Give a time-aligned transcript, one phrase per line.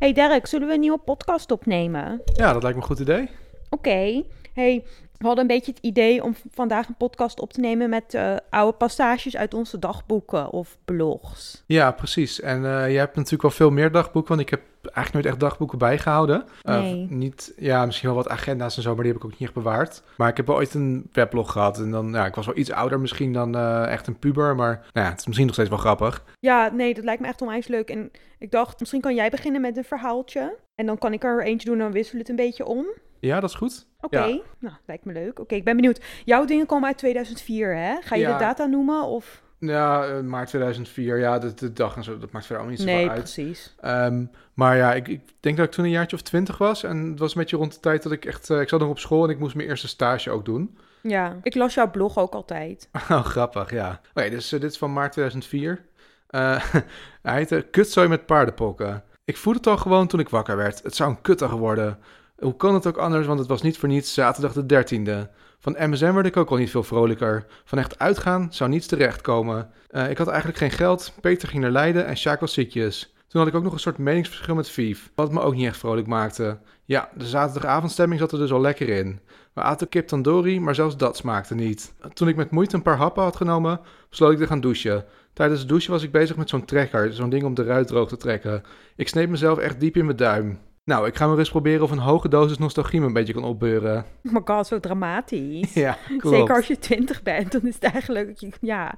[0.00, 2.22] Hey Derek, zullen we een nieuwe podcast opnemen?
[2.34, 3.28] Ja, dat lijkt me een goed idee.
[3.70, 4.22] Oké.
[4.52, 4.84] Hey,
[5.18, 8.36] we hadden een beetje het idee om vandaag een podcast op te nemen met eh,
[8.50, 11.62] oude passages uit onze dagboeken of blogs.
[11.66, 12.40] Ja, precies.
[12.40, 15.40] En eh je hebt natuurlijk wel veel meer dagboeken, want ik heb eigenlijk nooit echt
[15.40, 16.44] dagboeken bijgehouden.
[16.62, 17.06] Eh, Nee.
[17.10, 19.54] niet, ja, misschien wel wat agenda's en zo, maar die heb ik ook niet echt
[19.54, 20.02] bewaard.
[20.16, 22.72] Maar ik heb wel ooit een weblog gehad en dan, ja, ik was wel iets
[22.72, 23.56] ouder misschien dan
[23.86, 26.24] echt een puber, maar nou ja, het is misschien nog steeds wel grappig.
[26.40, 27.90] Ja, nee, dat lijkt me echt onwijs leuk.
[27.90, 30.56] En ik dacht, misschien kan jij beginnen met een verhaaltje.
[30.74, 32.86] En dan kan ik er eentje doen en dan wisselen we het een beetje om.
[33.20, 33.86] Ja, dat is goed.
[34.00, 34.40] Oké, Ja.
[34.58, 35.38] nou, lijkt me leuk.
[35.40, 36.00] Oké, ik ben benieuwd.
[36.24, 37.96] Jouw dingen komen uit 2004, hè?
[38.00, 38.32] Ga je Ja.
[38.32, 39.42] de data noemen of...
[39.58, 42.80] Ja, eh, maart 2004, ja, de, de dag en zo, dat maakt verder allemaal niet
[42.88, 43.18] zoveel Nee, uit.
[43.18, 43.74] precies.
[43.80, 46.82] Ehm, maar ja, ik, ik denk dat ik toen een jaartje of twintig was.
[46.82, 48.50] En het was een beetje rond de tijd dat ik echt...
[48.50, 50.78] eh, ik zat nog op school en ik moest mijn eerste stage ook doen.
[51.02, 52.88] Ja, ik las jouw blog ook altijd.
[53.10, 54.00] Oh, grappig, ja.
[54.14, 55.84] Oké, dus dit is van maart 2004.
[56.26, 56.64] Eh,
[57.22, 59.02] hij heette Kutzooi met paardenpokken.
[59.24, 60.82] Ik voelde het al gewoon toen ik wakker werd.
[60.82, 61.98] Het zou een kutdag worden.
[62.40, 65.30] Hoe kan het ook anders, want het was niet voor niets zaterdag de 13e.
[65.58, 67.46] Van MSN werd ik ook al niet veel vrolijker.
[67.64, 69.70] Van echt uitgaan zou niets terechtkomen.
[69.88, 73.14] Eh ik had eigenlijk geen geld, Peter ging naar Leiden en Sjaak was ziekjes.
[73.28, 75.76] Toen had ik ook nog een soort meningsverschil met Vief, wat me ook niet echt
[75.76, 76.58] vrolijk maakte.
[76.84, 79.20] Ja, de zaterdagavondstemming zat er dus al lekker in.
[79.52, 81.92] We aten kip tandoori, maar zelfs dat smaakte niet.
[82.12, 85.04] Toen ik met moeite een paar happen had genomen, besloot ik te gaan douchen.
[85.32, 88.08] Tijdens het douchen was ik bezig met zo'n trekker, zo'n ding om de ruit droog
[88.08, 88.62] te trekken.
[88.96, 90.58] Ik sneed mezelf echt diep in mijn duim.
[90.84, 93.44] Nou, ik ga maar eens proberen of een hoge dosis nostalgie me een beetje kan
[93.44, 94.04] opbeuren.
[94.24, 95.72] Oh my god, zo dramatisch.
[95.84, 96.36] Ja, klopt.
[96.36, 98.48] Zeker als je twintig bent, dan is het eigenlijk...
[98.60, 98.94] Ja,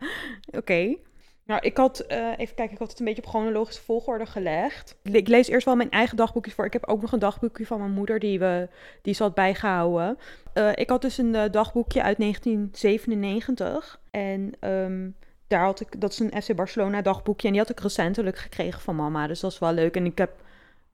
[0.50, 0.96] oké.
[1.46, 1.98] Nou, ik had...
[1.98, 4.96] eh, even kijken, ik had het een beetje op chronologische volgorde gelegd.
[5.02, 6.64] Ik lees eerst wel mijn eigen dagboekjes voor.
[6.64, 8.68] Ik heb ook nog een dagboekje van mijn moeder die, we,
[9.02, 10.18] die ze had bijgehouden.
[10.52, 14.00] Eh, ik had dus een eh, dagboekje uit 1997.
[14.10, 15.08] En ehm,
[15.46, 16.00] daar had ik...
[16.00, 17.46] Dat is een FC Barcelona dagboekje.
[17.46, 19.26] En die had ik recentelijk gekregen van mama.
[19.26, 19.96] Dus dat is wel leuk.
[19.96, 20.41] En ik heb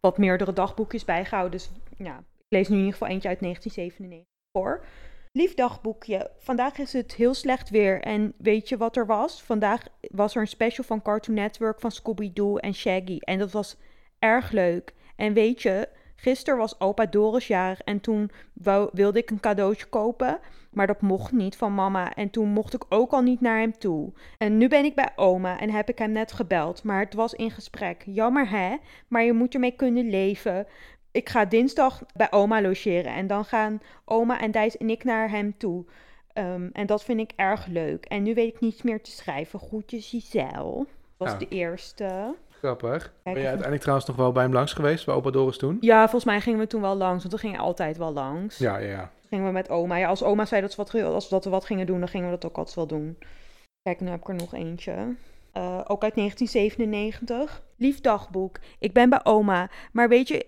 [0.00, 1.50] wat meerdere dagboekjes bijgehouden.
[1.58, 4.84] Dus ja, ik lees nu in ieder geval eentje uit 1997 voor.
[5.32, 9.42] Lief dagboekje, vandaag is het heel slecht weer en weet je wat er was?
[9.42, 13.76] Vandaag was er een special van Cartoon Network van Scooby-Doo en Shaggy en dat was
[14.18, 14.94] erg leuk.
[15.16, 15.88] En weet je,
[16.20, 20.38] gisteren was opa Doris jarig en toen wou, wilde ik een cadeautje kopen,
[20.70, 23.78] maar dat mocht niet van mama en toen mocht ik ook al niet naar hem
[23.78, 24.12] toe.
[24.38, 27.34] En nu ben ik bij oma en heb ik hem net gebeld, maar het was
[27.34, 28.02] in gesprek.
[28.06, 28.76] Jammer hè,
[29.08, 30.66] maar je moet ermee kunnen leven.
[31.10, 35.30] Ik ga dinsdag bij oma logeren en dan gaan oma en Dijs en ik naar
[35.30, 35.84] hem toe.
[36.32, 38.04] Ehm, en dat vind ik erg leuk.
[38.04, 39.58] En nu weet ik niets meer te schrijven.
[39.58, 40.86] Groetjes Giselle.
[41.16, 42.34] Dat was de eerste.
[42.58, 43.12] Grappig.
[43.22, 45.76] Ben je uiteindelijk trouwens nog wel bij hem langs geweest, bij opa Doris toen?
[45.80, 48.58] Ja, volgens mij gingen we toen wel langs, want we gingen altijd wel langs.
[48.58, 49.10] Ja, ja, ja.
[49.28, 49.96] Gingen we met oma.
[49.96, 52.26] Ja, als oma zei dat, ze wat, als dat we wat gingen doen, dan gingen
[52.26, 53.18] we dat ook altijd wel doen.
[53.82, 54.92] Kijk, nu heb ik er nog eentje.
[55.52, 57.62] Eh, ook uit 1997.
[57.76, 58.58] Lief dagboek.
[58.78, 59.70] Ik ben bij oma.
[59.92, 60.46] Maar weet je,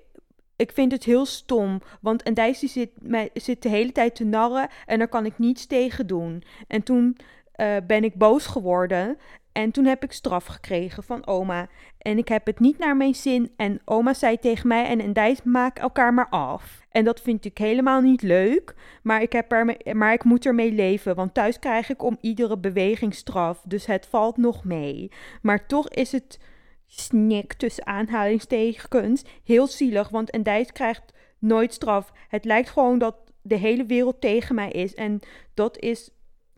[0.57, 1.81] ik vind het heel stom.
[2.01, 5.27] Want en Dijs die zit, mij, zit de hele tijd te narren en daar kan
[5.27, 6.43] ik niets tegen doen.
[6.69, 7.17] En toen
[7.53, 9.19] eh, ben ik boos geworden.
[9.53, 11.69] En toen heb ik straf gekregen van oma.
[11.99, 13.53] En ik heb het niet naar mijn zin.
[13.57, 16.81] En oma zei tegen mij en en Dijs maak elkaar maar af.
[16.91, 18.75] En dat vind ik helemaal niet leuk.
[19.03, 21.15] Maar ik, heb er, maar ik moet ermee leven.
[21.15, 23.63] Want thuis krijg ik om iedere beweging straf.
[23.67, 25.11] Dus het valt nog mee.
[25.43, 26.39] Maar toch is het
[26.87, 30.09] snik tussen aanhalingstekens heel zielig.
[30.09, 32.13] Want en Dijs krijgt nooit straf.
[32.29, 34.95] Het lijkt gewoon dat de hele wereld tegen mij is.
[34.95, 35.21] En
[35.55, 36.11] dat is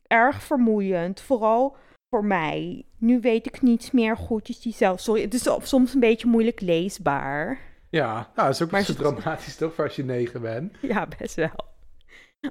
[0.07, 1.21] erg vermoeiend.
[1.21, 1.77] Vooral
[2.13, 2.85] voor mij.
[2.99, 5.01] Nu weet ik niets meer goedjes die zelf.
[5.01, 7.59] Sorry, het is soms een beetje moeilijk leesbaar.
[7.91, 10.75] Ja, nou, dat is ook Maar zo dramatisch toch, voor als je negen bent.
[10.81, 11.67] Ja, best wel.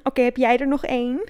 [0.02, 1.24] Oké, heb jij er nog één?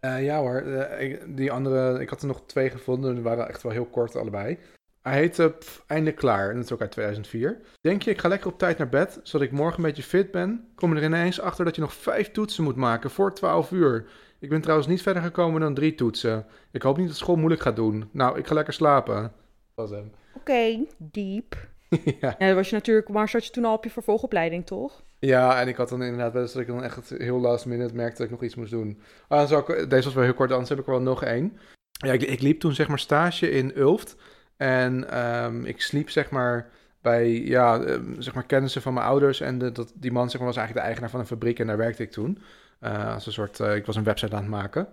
[0.00, 3.48] Eh, ja hoor, eh, ik- die andere, ik had er nog twee gevonden, die waren
[3.48, 4.58] echt wel heel kort allebei.
[5.02, 7.60] Hij heette Pff, Einde Klaar en dat is ook uit 2004.
[7.80, 10.30] Denk je, ik ga lekker op tijd naar bed, zodat ik morgen een beetje fit
[10.30, 10.68] ben?
[10.74, 14.06] Kom je er ineens achter dat je nog vijf toetsen moet maken voor 12 uur.
[14.42, 16.46] Ik ben trouwens niet verder gekomen dan drie toetsen.
[16.70, 18.08] Ik hoop niet dat school moeilijk gaat doen.
[18.12, 19.22] Nou, ik ga lekker slapen.
[19.22, 19.30] Dat
[19.74, 20.12] was hem.
[20.34, 21.68] Oké, diep.
[22.20, 22.34] ja.
[22.38, 25.02] Ja, dat was je natuurlijk, maar zat je toen al op je vervolgopleiding, toch?
[25.18, 27.94] ja, en ik had dan inderdaad wel eens dat ik dan echt heel last minute
[27.94, 29.00] merkte dat ik nog iets moest doen.
[29.28, 31.24] Ah, dan zou ik, deze was wel heel kort, anders heb ik er wel nog
[31.24, 31.58] één.
[31.90, 34.16] Ja, ik, ik liep toen zeg maar stage in Ulft.
[34.56, 39.40] En ehm, ik sliep zeg maar bij ja, ehm, zeg maar kennissen van mijn ouders.
[39.40, 41.66] En de, dat, die man zeg maar, was eigenlijk de eigenaar van een fabriek en
[41.66, 42.38] daar werkte ik toen.
[42.82, 44.88] Eh, als een soort, eh, ik was een website aan het maken.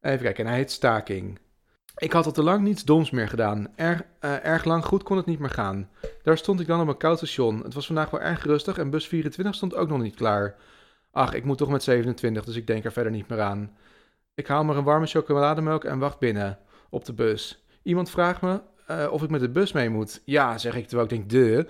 [0.00, 1.38] Even kijken, en hij heet Staking.
[1.96, 3.68] Ik had al te lang niets doms meer gedaan.
[3.76, 5.88] Erg, eh, erg lang goed kon het niet meer gaan.
[6.22, 7.62] Daar stond ik dan op een koud station.
[7.62, 10.54] Het was vandaag wel erg rustig en bus 24 stond ook nog niet klaar.
[11.10, 13.76] Ach, ik moet toch met 27, dus ik denk er verder niet meer aan.
[14.34, 16.58] Ik haal maar een warme chocolademelk en wacht binnen,
[16.90, 17.64] op de bus.
[17.82, 18.60] Iemand vraagt me
[19.10, 20.22] of ik met de bus mee moet.
[20.24, 21.68] Ja, zeg ik, terwijl ik denk, de.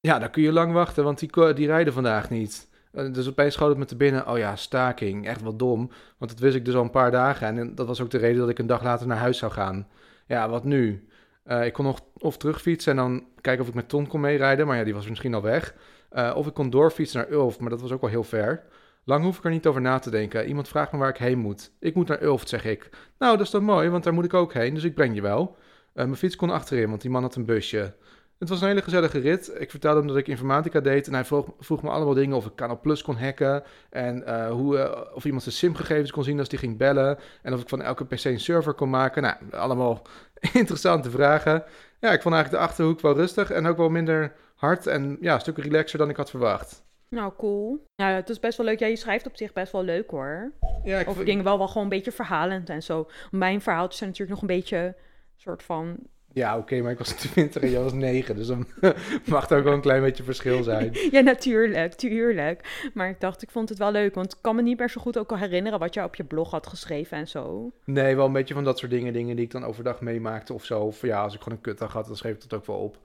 [0.00, 2.67] Ja, dan kun je lang wachten, want die, die rijden vandaag niet.
[2.92, 5.90] Eh, Dus opeens schoot het me te binnen, oh ja, staking, echt wel dom.
[6.18, 8.38] Want dat wist ik dus al een paar dagen en dat was ook de reden
[8.40, 9.86] dat ik een dag later naar huis zou gaan.
[10.26, 11.08] Ja, wat nu?
[11.44, 14.66] Eh, ik kon nog of terugfietsen en dan kijken of ik met Ton kon meerijden,
[14.66, 15.74] maar ja, die was misschien al weg.
[16.10, 18.62] Eh, of ik kon doorfietsen naar Ulft, maar dat was ook wel heel ver.
[19.04, 20.46] Lang hoef ik er niet over na te denken.
[20.46, 21.70] Iemand vraagt me waar ik heen moet.
[21.80, 22.88] Ik moet naar Ulft, zeg ik.
[23.18, 25.22] Nou, dat is dan mooi, want daar moet ik ook heen, dus ik breng je
[25.22, 25.56] wel.
[25.92, 27.94] Mijn fiets kon achterin, want die man had een busje.
[28.38, 29.52] Het was een hele gezellige rit.
[29.58, 32.46] Ik vertelde hem dat ik informatica deed en hij vroeg, vroeg me allemaal dingen of
[32.46, 36.38] ik Canal Plus kon hacken en eh, hoe, eh, of iemand zijn simgegevens kon zien
[36.38, 39.22] als die ging bellen en of ik van elke PC een server kon maken.
[39.22, 40.02] Nou, allemaal
[40.52, 41.64] interessante vragen.
[42.00, 45.34] Ja, ik vond eigenlijk de Achterhoek wel rustig en ook wel minder hard en ja,
[45.34, 46.86] een stuk relaxer dan ik had verwacht.
[47.08, 47.84] Nou, cool.
[47.94, 48.78] Ja, het is best wel leuk.
[48.78, 50.52] Ja, je schrijft op zich best wel leuk hoor.
[50.84, 53.08] Ja, ik Over dingen wel, wel gewoon een beetje verhalend en zo.
[53.30, 54.96] Mijn verhaaltjes zijn natuurlijk nog een beetje
[55.36, 55.96] soort van...
[56.32, 58.66] Ja, oké, maar ik was 20 en jij was 9, dus dan
[59.26, 60.92] mag er ook wel een klein beetje verschil zijn.
[61.10, 62.90] Ja, natuurlijk, tuurlijk.
[62.94, 64.14] Maar ik dacht, ik vond het wel leuk.
[64.14, 66.24] Want ik kan me niet meer zo goed ook al herinneren wat jij op je
[66.24, 67.72] blog had geschreven en zo.
[67.84, 70.64] Nee, wel een beetje van dat soort dingen, dingen die ik dan overdag meemaakte of
[70.64, 70.80] zo.
[70.80, 72.98] Of ja, als ik gewoon een kutdag had, dan schreef ik dat ook wel op.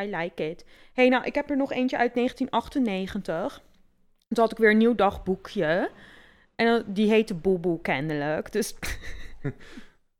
[0.00, 0.64] I like it.
[0.92, 3.62] hey, nou, ik heb er nog eentje uit 1998.
[4.28, 5.90] Toen had ik weer een nieuw dagboekje.
[6.56, 8.52] En die heette Boeboe kennelijk.
[8.52, 8.74] Dus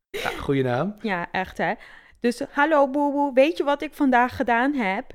[0.09, 0.95] Ja, goede naam.
[1.01, 1.73] ja, echt hè.
[2.21, 5.13] Dus hallo Boeboe, weet je wat ik vandaag gedaan heb?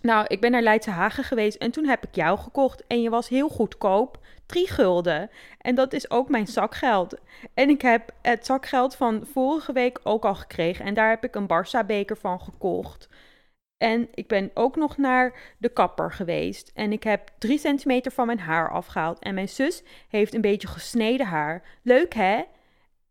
[0.00, 2.86] Nou, ik ben naar Leidse Hagen geweest en toen heb ik jou gekocht.
[2.86, 5.30] En je was heel goedkoop, 3 gulden.
[5.60, 7.18] En dat is ook mijn zakgeld.
[7.54, 10.84] En ik heb het zakgeld van vorige week ook al gekregen.
[10.84, 13.08] En daar heb ik een Barça beker van gekocht.
[13.76, 16.70] En ik ben ook nog naar de kapper geweest.
[16.74, 19.18] En ik heb 3 centimeter van mijn haar afgehaald.
[19.18, 21.62] En mijn zus heeft een beetje gesneden haar.
[21.82, 22.42] Leuk hè?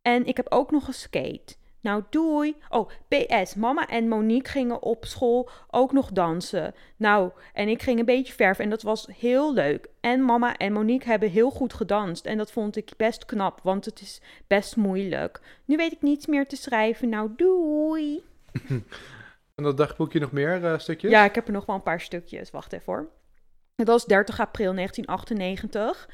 [0.02, 1.56] En ik heb ook nog geskate.
[1.86, 2.56] Nou, doei.
[2.70, 3.56] Oh, PS.
[3.56, 6.74] Mama en Monique gingen op school ook nog dansen.
[6.98, 9.90] Nou, en ik ging een beetje verven en dat was heel leuk.
[10.00, 12.26] En mama en Monique hebben heel goed gedanst.
[12.26, 15.42] En dat vond ik best knap, want het is best moeilijk.
[15.66, 17.10] Nu weet ik niets meer te schrijven.
[17.10, 18.24] Nou, doei.
[19.56, 21.12] En dat dagboekje nog meer eh, stukjes?
[21.12, 22.52] Ja, ik heb er nog wel een paar stukjes.
[22.52, 23.10] Wacht even hoor.
[23.76, 26.10] Het was 30 april 1998.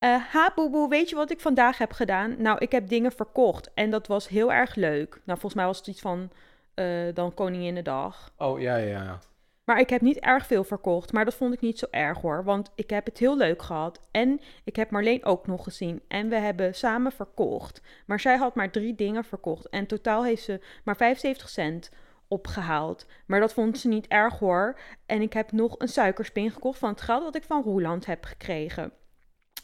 [0.00, 2.42] Eh ha, boeboe, weet je wat ik vandaag heb gedaan?
[2.42, 5.12] Nou, ik heb dingen verkocht en dat was heel erg leuk.
[5.12, 6.30] Nou, volgens mij was het iets van
[6.74, 8.32] eh dan Koninginnedag.
[8.36, 9.18] Oh, ja, ja, ja.
[9.64, 12.44] Maar ik heb niet erg veel verkocht, maar dat vond ik niet zo erg hoor.
[12.44, 14.00] Want ik heb het heel leuk gehad.
[14.10, 16.02] En ik heb Marleen ook nog gezien.
[16.08, 17.82] En we hebben samen verkocht.
[18.06, 19.68] Maar zij had maar drie dingen verkocht.
[19.68, 21.90] En totaal heeft ze maar 75 cent
[22.28, 23.06] opgehaald.
[23.26, 24.78] Maar dat vond ze niet erg hoor.
[25.06, 28.24] En ik heb nog een suikerspin gekocht van het geld dat ik van Roeland heb
[28.24, 28.92] gekregen.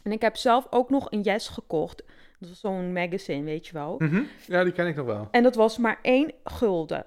[0.07, 2.03] En ik heb zelf ook nog een Yes gekocht.
[2.39, 3.95] Dat was zo'n magazine, weet je wel.
[3.99, 4.23] Mhm.
[4.47, 5.29] Ja, die ken ik nog wel.
[5.31, 7.07] En dat was maar één gulden.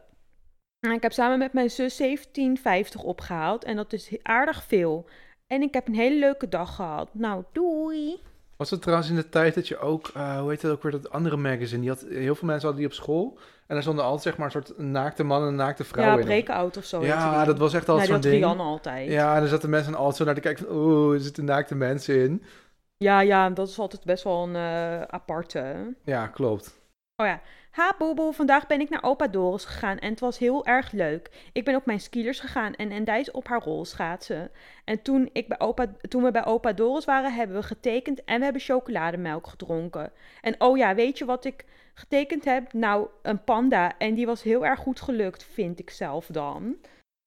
[0.79, 3.63] En ik heb samen met mijn zus 17,50 opgehaald.
[3.63, 5.05] En dat is aardig veel.
[5.47, 7.09] En ik heb een hele leuke dag gehad.
[7.13, 8.19] Nou, doei.
[8.57, 10.91] Was het trouwens in de tijd dat je ook, eh, hoe heet het ook weer,
[10.91, 13.37] dat andere magazine, die had, heel veel mensen hadden die op school.
[13.67, 16.17] En daar stonden altijd zeg maar een soort naakte man en een naakte vrouw ja,
[16.17, 16.25] in.
[16.25, 17.05] breakout of zo.
[17.05, 18.33] Ja, dat was echt Ja, altijd zo'n ding.
[18.33, 19.09] Rianne altijd.
[19.09, 21.75] Ja, en dan zaten mensen altijd zo naar te kijken van, oeh, er zitten naakte
[21.75, 22.43] mensen in.
[22.99, 25.95] Ja, ja, dat is altijd best wel een eh, aparte.
[26.03, 26.79] Ja, klopt.
[27.15, 27.41] Oh ja.
[27.71, 31.49] Ha, Bobo, vandaag ben ik naar opa Doris gegaan en het was heel erg leuk.
[31.53, 34.51] Ik ben op mijn skiers gegaan en Endijs op haar rolschaatsen.
[34.85, 38.37] En toen, ik bij opa, toen we bij opa Doris waren, hebben we getekend en
[38.37, 40.11] we hebben chocolademelk gedronken.
[40.41, 42.73] En oh ja, weet je wat ik getekend heb?
[42.73, 43.97] Nou, een panda.
[43.97, 46.75] En die was heel erg goed gelukt, vind ik zelf dan.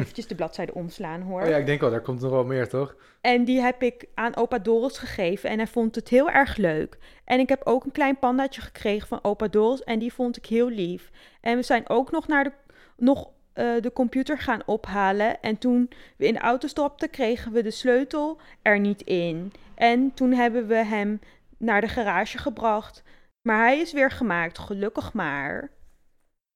[0.02, 1.42] Eventjes de bladzijde omslaan hoor.
[1.42, 2.96] Oh ja, ik denk wel, daar komt nog wel meer, toch?
[3.20, 6.98] En die heb ik aan opa Doris gegeven en hij vond het heel erg leuk.
[7.24, 10.46] En ik heb ook een klein pandaatje gekregen van opa Doris en die vond ik
[10.46, 11.10] heel lief.
[11.40, 12.52] En we zijn ook nog naar de,
[12.96, 15.40] nog, eh, de computer gaan ophalen.
[15.40, 19.52] En toen we in de auto stapten, kregen we de sleutel er niet in.
[19.74, 21.20] En toen hebben we hem
[21.58, 23.02] naar de garage gebracht.
[23.42, 25.70] Maar hij is weer gemaakt, gelukkig maar.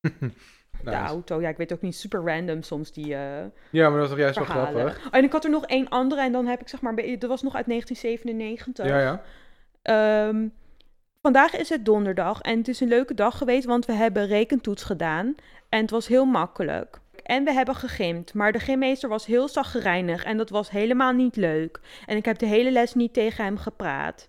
[0.85, 1.03] De Nice.
[1.03, 3.15] auto, ja, ik weet ook niet, super random soms die...
[3.15, 4.99] eh, Ja, maar dat is toch juist wel grappig?
[5.07, 7.29] Oh, en ik had er nog één andere en dan heb ik zeg maar, dat
[7.31, 8.87] was nog uit 1997.
[8.87, 9.23] Ja, ja.
[9.83, 10.47] Ehm,
[11.23, 14.83] vandaag is het donderdag en het is een leuke dag geweest, want we hebben rekentoets
[14.85, 15.35] gedaan
[15.69, 16.99] en het was heel makkelijk.
[17.23, 21.37] En we hebben gegimd, maar de gymmeester was heel zagrijnig en dat was helemaal niet
[21.37, 21.81] leuk.
[22.07, 24.29] En ik heb de hele les niet tegen hem gepraat.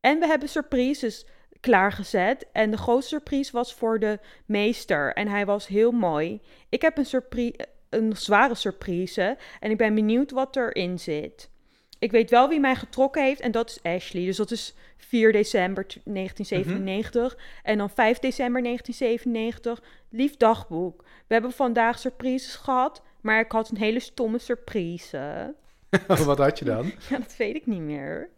[0.00, 1.26] En we hebben surprises
[1.60, 6.40] klaargezet en de grootste surprise was voor de meester en hij was heel mooi.
[6.68, 7.54] Ik heb een, surpri-
[7.88, 11.50] een zware surprise en ik ben benieuwd wat erin zit.
[11.98, 14.24] Ik weet wel wie mij getrokken heeft en dat is Ashley.
[14.24, 19.82] Dus dat is 4 december t- 1997 en dan 5 december 1997.
[20.10, 21.02] Lief dagboek.
[21.26, 23.02] We hebben vandaag surprises gehad.
[23.20, 25.54] maar ik had een hele stomme surprise.
[26.06, 26.92] Wat had je dan?
[27.08, 28.28] Ja, dat weet ik niet meer.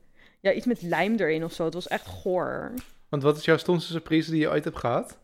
[0.41, 1.65] Ja, iets met lijm erin of zo.
[1.65, 2.73] Het was echt goor.
[3.11, 5.19] Want wat is jouw stomste surprise die je ooit hebt gehad?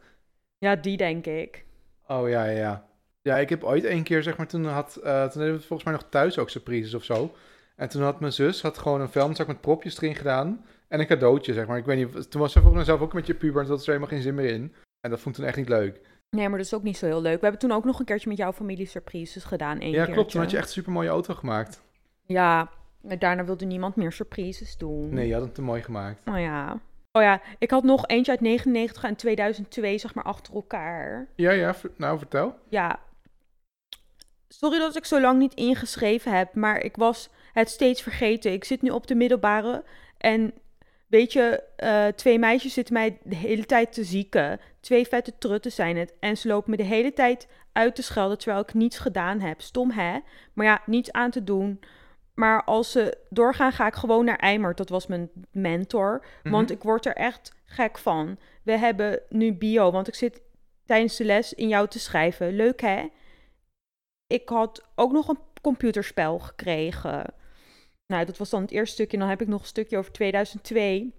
[0.59, 1.65] Ja, die denk ik.
[2.07, 2.87] Oh ja, ja, ja.
[3.23, 5.85] Ja, ik heb ooit een keer, zeg maar, toen had, eh, toen hebben we volgens
[5.85, 7.35] mij nog thuis ook surprises of zo.
[7.77, 10.65] En toen had mijn zus had gewoon een vuilniszak met propjes erin gedaan.
[10.89, 11.79] En een cadeautje, zeg maar.
[11.79, 13.75] Ik weet niet, toen was ze volgens mij zelf ook met je puber en toen
[13.75, 14.75] had ze er helemaal geen zin meer in.
[15.01, 16.01] En dat vond ik toen echt niet leuk.
[16.31, 17.35] Nee, maar dat is ook niet zo heel leuk.
[17.35, 19.81] We hebben toen ook nog een keertje met jouw familie surprises gedaan.
[19.81, 20.31] Één ja, klopt.
[20.31, 21.83] Toen had je echt een super mooie auto gemaakt.
[22.23, 22.71] Ja,
[23.19, 25.15] daarna wilde niemand meer surprises doen.
[25.15, 26.29] Nee, je had hem te mooi gemaakt.
[26.29, 26.81] Oh ja.
[27.17, 31.29] Oh ja, ik had nog eentje uit 99 en 2002, zeg maar, achter elkaar.
[31.37, 32.55] Ja, ja, nou vertel.
[32.69, 32.99] Ja.
[34.49, 38.53] Sorry dat ik zo lang niet ingeschreven heb, maar ik was het steeds vergeten.
[38.53, 39.85] Ik zit nu op de middelbare
[40.19, 40.53] en
[41.07, 44.61] weet je, eh, twee meisjes zitten mij de hele tijd te zieken.
[44.81, 46.15] Twee vette trutten zijn het.
[46.21, 49.61] En ze lopen me de hele tijd uit te schelden terwijl ik niets gedaan heb.
[49.61, 50.19] Stom hè?
[50.53, 51.81] Maar ja, niets aan te doen.
[52.37, 54.77] Maar als ze doorgaan, ga ik gewoon naar Eimert.
[54.77, 56.25] Dat was mijn mentor.
[56.43, 56.73] Want Mhm.
[56.77, 58.39] ik word er echt gek van.
[58.63, 60.41] We hebben nu bio, want ik zit
[60.87, 62.57] tijdens de les in jou te schrijven.
[62.57, 63.07] Leuk hè?
[64.27, 67.25] Ik had ook nog een computerspel gekregen.
[68.07, 69.13] Nou, dat was dan het eerste stukje.
[69.13, 71.15] En dan heb ik nog een stukje over 2002.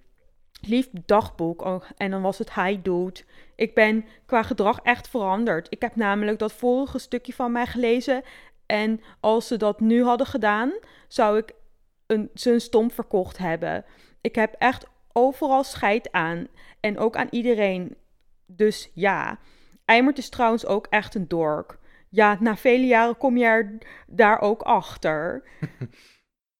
[0.62, 1.62] Lief dagboek.
[1.62, 3.20] Oh, en dan was het hi dude.
[3.56, 5.68] Ik ben qua gedrag echt veranderd.
[5.70, 8.24] Ik heb namelijk dat vorige stukje van mij gelezen.
[8.68, 10.72] En als ze dat nu hadden gedaan,
[11.08, 11.54] zou ik
[12.06, 13.86] een, ze een stomp verkocht hebben.
[14.22, 16.48] Ik heb echt overal scheid aan.
[16.80, 17.96] En ook aan iedereen.
[18.46, 19.40] Dus ja.
[19.86, 21.78] Eimert is trouwens ook echt een dork.
[22.10, 25.44] Ja, na vele jaren kom je er daar ook achter.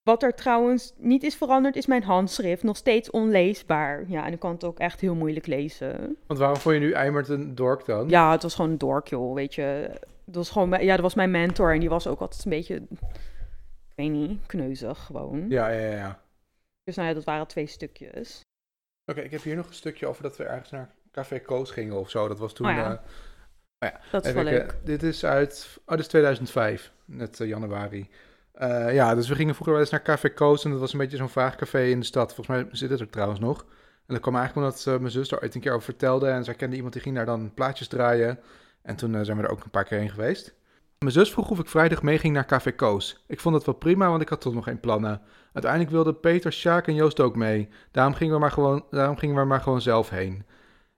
[0.04, 2.64] Wat er trouwens niet is veranderd, is mijn handschrift.
[2.64, 4.04] Nog steeds onleesbaar.
[4.08, 6.18] Ja, en ik kan het ook echt heel moeilijk lezen.
[6.28, 8.10] Want waarom vond je nu Eimert een dork dan?
[8.10, 9.34] Ja, het was gewoon een dork, joh.
[9.34, 10.00] Weet je.
[10.28, 11.74] Dat was gewoon, ja, dat was mijn mentor.
[11.74, 15.50] En die was ook altijd een beetje, ik weet niet, kneuzig gewoon.
[15.50, 15.96] Ja, ja, ja.
[15.96, 16.22] ja.
[16.84, 18.42] Dus nou ja, dat waren twee stukjes.
[19.06, 21.96] Oké, ik heb hier nog een stukje over dat we ergens naar Café Koos gingen
[22.00, 22.28] of zo.
[22.28, 22.68] Dat was toen...
[22.68, 23.04] Oh ja.
[23.78, 24.76] eh, Dat is Even wel kijken.
[24.76, 24.86] leuk.
[24.86, 28.10] Dit is uit, oh, dit is 2005, net eh, januari.
[28.52, 31.00] Eh, ja, dus we gingen vroeger wel eens naar Café Koos en dat was een
[31.00, 32.34] beetje zo'n vraagcafé in de stad.
[32.34, 33.62] Volgens mij zit het er trouwens nog.
[34.06, 36.44] En dat kwam eigenlijk omdat eh, mijn zus er ooit een keer over vertelde en
[36.44, 38.40] zij kende iemand die ging daar dan plaatjes draaien.
[38.88, 40.56] En toen eh, zijn we er ook een paar keer heen geweest.
[41.00, 43.24] Mijn zus vroeg of ik vrijdag meeging naar Café Koos.
[43.28, 45.22] Ik vond dat wel prima, want ik had toch nog geen plannen.
[45.54, 47.70] Uiteindelijk wilden Peter, Sjaak en Joost ook mee.
[47.92, 50.46] Daarom gingen we maar gewoon, daarom gingen we maar gewoon zelf heen.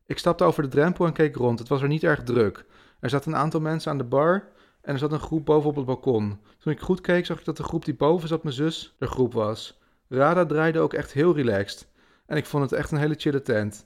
[0.05, 1.59] Ik stapte over de drempel en keek rond.
[1.59, 2.65] Het was er niet erg druk.
[2.99, 4.47] Er zaten een aantal mensen aan de bar
[4.81, 6.39] en er zat een groep boven op het balkon.
[6.57, 9.07] Toen ik goed keek, zag ik dat de groep die boven zat mijn zus de
[9.07, 9.79] groep was.
[10.07, 11.87] Rada draaide ook echt heel relaxed.
[12.25, 13.85] En ik vond het echt een hele chille tent.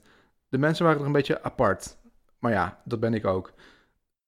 [0.50, 1.98] De mensen waren er een beetje apart.
[2.40, 3.54] Maar ja, dat ben ik ook.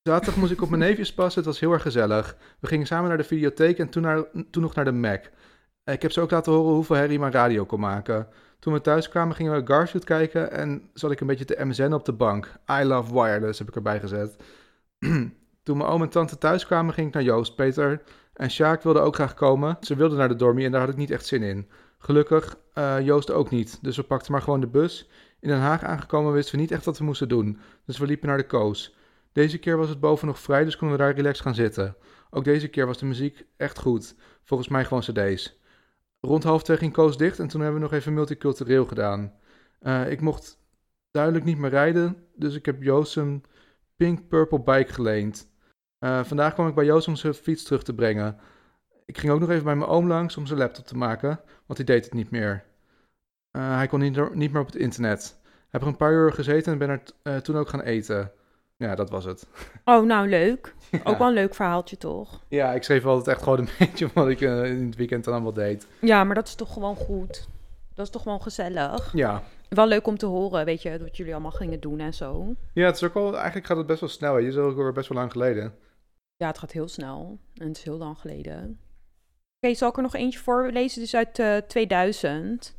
[0.09, 2.37] Zaterdag moest ik op mijn neefjes passen, het was heel erg gezellig.
[2.59, 5.23] We gingen samen naar de videotheek en toen, naar, nog naar de Mac.
[5.83, 8.27] Ik heb ze ook laten horen hoeveel herrie mijn radio kon maken.
[8.59, 11.93] Toen we thuis kwamen gingen we Garfield kijken en zat ik een beetje te MSN
[11.93, 12.51] op de bank.
[12.81, 14.35] I love wireless heb ik erbij gezet.
[15.63, 18.01] Toen mijn oom en tante thuis kwamen ging ik naar Joost, Peter
[18.33, 19.77] en Sjaak wilden ook graag komen.
[19.81, 21.69] Ze wilden naar de dormie en daar had ik niet echt zin in.
[21.97, 25.09] Gelukkig eh, Joost ook niet, dus we pakten maar gewoon de bus.
[25.39, 28.27] In Den Haag aangekomen wisten we niet echt wat we moesten doen, dus we liepen
[28.27, 28.95] naar de Koos.
[29.35, 31.95] Deze keer was het boven nog vrij, dus konden we daar relaxed gaan zitten.
[32.29, 35.59] Ook deze keer was de muziek echt goed, volgens mij gewoon cd's.
[36.19, 39.33] Rond half twee ging Koos dicht en toen hebben we nog even multicultureel gedaan.
[39.79, 40.59] Eh, ik mocht
[41.11, 43.43] duidelijk niet meer rijden, dus ik heb Joost een
[43.95, 45.51] Pink Purple bike geleend.
[45.99, 48.39] Eh, vandaag kwam ik bij Joost om zijn fiets terug te brengen.
[49.05, 51.77] Ik ging ook nog even bij mijn oom langs om zijn laptop te maken, want
[51.77, 52.63] hij deed het niet meer.
[53.51, 55.39] Eh, hij kon niet, niet meer op het internet.
[55.69, 58.31] Heb er een paar uur gezeten en ben er toen ook gaan eten.
[58.77, 59.47] Ja, dat was het.
[59.85, 60.75] Oh, nou leuk.
[60.91, 60.99] Ja.
[61.03, 62.43] Ook wel een leuk verhaaltje, toch?
[62.47, 65.33] Ja, ik schreef altijd echt gewoon een beetje wat ik eh, in het weekend dan
[65.33, 65.87] allemaal deed.
[66.01, 67.47] Ja, maar dat is toch gewoon goed.
[67.93, 69.13] Dat is toch gewoon gezellig.
[69.13, 69.43] Ja.
[69.69, 72.55] Wel leuk om te horen, weet je, wat jullie allemaal gingen doen en zo.
[72.73, 74.33] Ja, het is ook wel, eigenlijk gaat het best wel snel.
[74.33, 74.39] hè.
[74.39, 75.73] Je is ook weer best wel lang geleden.
[76.35, 77.37] Ja, het gaat heel snel.
[77.53, 78.79] En het is heel lang geleden.
[79.61, 80.99] Oké, zal ik er nog eentje voorlezen?
[80.99, 82.75] Dit is uit eh 2000.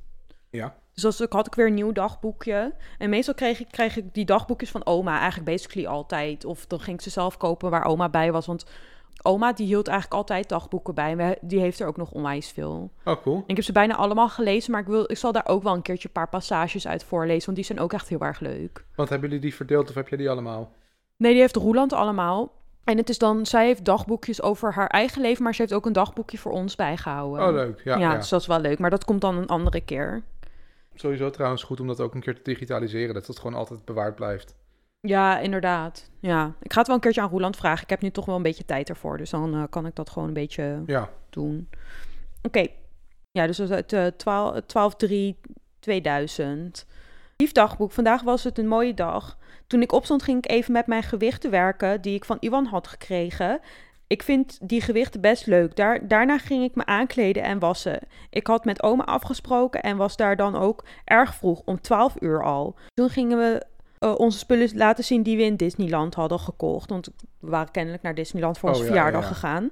[0.51, 0.77] Ja.
[0.97, 2.75] Dus als ik had ik weer een nieuw dagboekje.
[2.99, 6.45] En meestal kreeg ik, kreeg ik die dagboekjes van oma eigenlijk basically altijd.
[6.45, 8.47] Of dan ging ik ze zelf kopen waar oma bij was.
[8.47, 8.67] Want
[9.23, 11.17] oma die hield eigenlijk altijd dagboeken bij.
[11.17, 12.91] En die heeft er ook nog onwijs veel.
[13.05, 13.37] Oh, cool.
[13.37, 14.71] En ik heb ze bijna allemaal gelezen.
[14.73, 17.45] Maar ik, wil, ik zal daar ook wel een keertje een paar passages uit voorlezen.
[17.45, 18.85] Want die zijn ook echt heel erg leuk.
[18.95, 20.73] Want hebben jullie die verdeeld of heb jij die allemaal?
[21.17, 22.53] Nee, die heeft Roeland allemaal.
[22.85, 25.87] En het is dan, zij heeft dagboekjes over haar eigen leven, maar ze heeft ook
[25.87, 27.47] een dagboekje voor ons bijgehouden.
[27.47, 27.81] Oh, leuk.
[27.85, 28.17] Ja, ja.
[28.17, 28.79] dus dat is wel leuk.
[28.79, 30.23] Maar dat komt dan een andere keer.
[31.01, 33.15] Sowieso trouwens goed om dat ook een keer te digitaliseren.
[33.15, 34.55] Dat het gewoon altijd bewaard blijft.
[35.01, 36.11] Ja, inderdaad.
[36.21, 37.83] Ja, ik ga het wel een keertje aan Roeland vragen.
[37.83, 40.11] Ik heb nu toch wel een beetje tijd ervoor, dus dan eh, kan ik dat
[40.11, 41.11] gewoon een beetje Ja.
[41.31, 41.69] doen.
[42.43, 42.67] Oké,
[43.31, 45.41] ja, dus uit eh 12, 12 3
[45.81, 46.87] 2000.
[47.37, 49.39] Lief dagboek, vandaag was het een mooie dag.
[49.67, 52.87] Toen ik opstond ging ik even met mijn gewichten werken die ik van Iwan had
[52.87, 53.61] gekregen.
[54.07, 55.77] Ik vind die gewichten best leuk.
[55.77, 58.01] Daar, daarna ging ik me aankleden en wassen.
[58.31, 62.43] Ik had met oma afgesproken en was daar dan ook erg vroeg, om 12 uur
[62.43, 62.75] al.
[62.95, 63.63] Toen gingen we
[63.99, 66.91] eh, onze spullen laten zien die we in Disneyland hadden gekocht.
[66.91, 67.09] Want
[67.41, 69.35] we waren kennelijk naar Disneyland voor Oh, onze ja, verjaardag ja.
[69.35, 69.71] gegaan.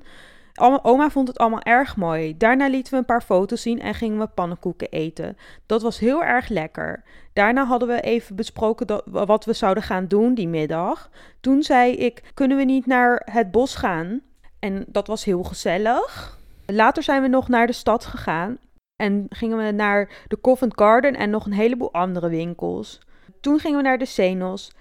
[0.60, 2.36] Oma vond het allemaal erg mooi.
[2.36, 5.36] Daarna lieten we een paar foto's zien en gingen we pannenkoeken eten.
[5.66, 7.02] Dat was heel erg lekker.
[7.32, 11.10] Daarna hadden we even besproken wat we zouden gaan doen die middag.
[11.40, 14.20] Toen zei ik, kunnen we niet naar het bos gaan?
[14.58, 16.38] En dat was heel gezellig.
[16.66, 18.58] Later zijn we nog naar de stad gegaan.
[18.96, 23.00] En gingen we naar de Covent Garden en nog een heleboel andere winkels.
[23.40, 24.72] Toen gingen we naar de Zenos.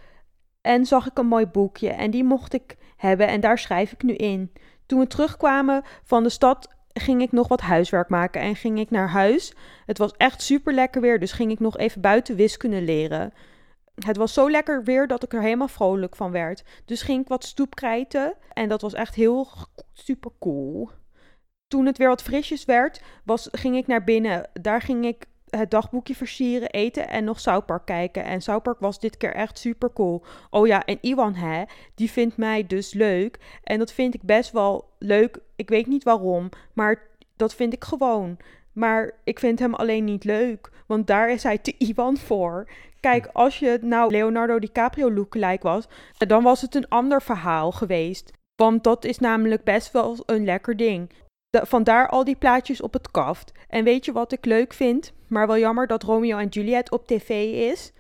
[0.62, 1.90] En zag ik een mooi boekje.
[1.90, 4.52] En die mocht ik hebben en daar schrijf ik nu in.
[4.86, 8.90] Toen we terugkwamen van de stad ging ik nog wat huiswerk maken en ging ik
[8.90, 9.54] naar huis.
[9.86, 13.34] Het was echt super lekker weer, dus ging ik nog even buiten wiskunde leren.
[14.06, 16.64] Het was zo lekker weer dat ik er helemaal vrolijk van werd.
[16.86, 19.48] Dus ging ik wat stoepkrijten en dat was echt heel
[19.94, 20.90] super cool.
[21.68, 24.50] Toen het weer wat frisjes werd, was, ging ik naar binnen.
[24.54, 25.26] Daar ging ik
[25.58, 28.24] het dagboekje versieren, eten en nog South kijken.
[28.24, 30.24] En South was dit keer echt super cool.
[30.50, 31.64] Oh ja, en Iwan, hè,
[31.96, 33.40] die vindt mij dus leuk.
[33.64, 35.40] En dat vind ik best wel leuk.
[35.56, 37.02] Ik weet niet waarom, maar
[37.36, 38.38] dat vind ik gewoon.
[38.74, 42.70] Maar ik vind hem alleen niet leuk, want daar is hij te Iwan voor.
[43.00, 48.32] Kijk, als je nou Leonardo DiCaprio lookalike was, dan was het een ander verhaal geweest.
[48.56, 51.10] Want dat is namelijk best wel een lekker ding.
[51.50, 53.52] Da- vandaar al die plaatjes op het kaft.
[53.68, 55.14] En weet je wat ik leuk vind?
[55.34, 57.30] Maar wel jammer dat Romeo en Juliet op tv
[57.72, 57.92] is.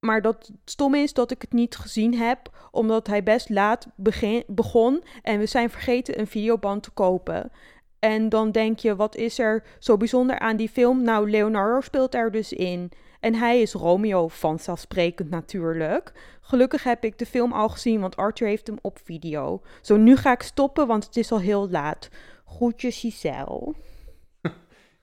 [0.00, 4.42] Maar dat stom is dat ik het niet gezien heb, omdat hij best laat begin,
[4.46, 7.50] begon en we zijn vergeten een videoband te kopen.
[7.98, 11.02] En dan denk je, wat is er zo bijzonder aan die film?
[11.02, 12.90] Nou, Leonardo speelt er dus in.
[13.20, 16.12] En hij is Romeo, vanzelfsprekend natuurlijk.
[16.40, 19.62] Gelukkig heb ik de film al gezien, want Arthur heeft hem op video.
[19.80, 22.08] Zo, nu ga ik stoppen, want het is al heel laat.
[22.44, 23.74] Groetjes, Giselle.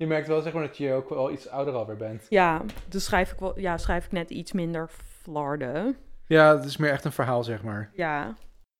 [0.02, 2.26] Je merkt wel zeg maar, dat je ook wel iets ouder alweer bent.
[2.30, 4.90] Ja, dus schrijf ik, wel, ja, schrijf ik net iets minder
[5.22, 5.98] flarden.
[6.28, 7.90] Ja, het is meer echt een verhaal, zeg maar.
[7.94, 8.36] Ja.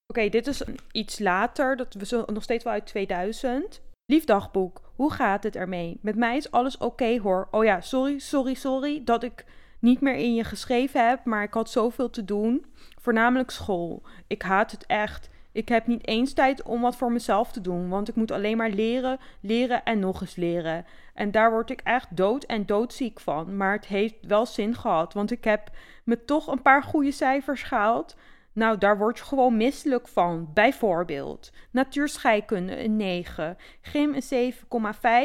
[0.08, 1.76] Oké, dit is iets later.
[1.76, 3.82] Dat we zo- nog steeds wel uit 2000.
[4.06, 6.00] Lief dagboek, hoe gaat het ermee?
[6.02, 7.48] Met mij is alles oké hoor.
[7.52, 9.46] Oh ja, sorry, sorry, sorry dat ik
[9.80, 12.66] niet meer in je geschreven heb, maar ik had zoveel te doen.
[13.02, 14.02] Voornamelijk school.
[14.28, 15.30] Ik haat het echt.
[15.52, 18.58] Ik heb niet eens tijd om wat voor mezelf te doen, want ik moet alleen
[18.58, 20.86] maar leren, leren en nog eens leren.
[21.14, 23.58] En daar word ik echt dood en doodziek van.
[23.58, 25.70] Maar het heeft wel zin gehad, want ik heb
[26.04, 28.16] me toch een paar goede cijfers gehaald.
[28.54, 30.50] Nou, daar word je gewoon misselijk van.
[30.54, 34.54] Bijvoorbeeld, natuurscheikunde een 9, gym een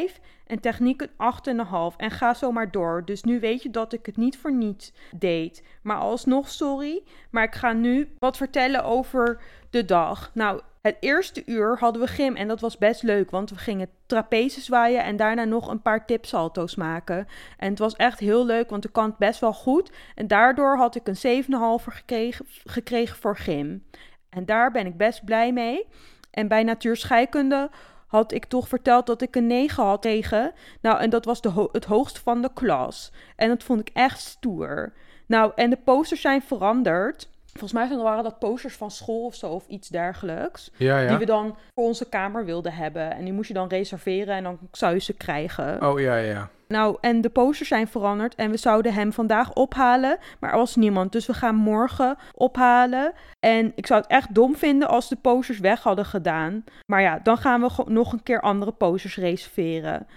[0.09, 1.95] 7,5 en techniek een 8,5.
[1.97, 3.05] En ga zo maar door.
[3.05, 5.63] Dus nu weet je dat ik het niet voor niets deed.
[5.81, 10.31] Maar alsnog sorry, maar ik ga nu wat vertellen over de dag.
[10.33, 13.89] Nou, het eerste uur hadden we gym en dat was best leuk, want we gingen
[14.05, 17.27] trapeze zwaaien en daarna nog een paar tipsalto's maken.
[17.57, 19.91] En het was echt heel leuk, want ik kan het best wel goed.
[20.15, 23.83] En daardoor had ik een 7,5 gekregen, gekregen voor gym.
[24.29, 25.87] En daar ben ik best blij mee.
[26.31, 27.69] En bij natuurscheikunde
[28.07, 30.53] had ik toch verteld dat ik een 9 had tegen.
[30.81, 33.11] Nou, en dat was de het hoogste van de klas.
[33.35, 34.93] En dat vond ik echt stoer.
[35.25, 37.29] Nou, en de posters zijn veranderd.
[37.57, 40.71] Volgens mij waren dat posters van school of zo, of iets dergelijks.
[40.77, 41.07] Ja, ja.
[41.07, 43.11] Die we dan voor onze kamer wilden hebben.
[43.13, 45.89] En die moest je dan reserveren en dan zou je ze krijgen.
[45.89, 46.49] Oh, ja, ja.
[46.67, 50.75] Nou, en de posters zijn veranderd en we zouden hem vandaag ophalen, maar er was
[50.75, 51.11] niemand.
[51.11, 53.13] Dus we gaan morgen ophalen.
[53.39, 56.63] En ik zou het echt dom vinden als de posters weg hadden gedaan.
[56.85, 60.07] Maar ja, dan gaan we nog een keer andere posters reserveren.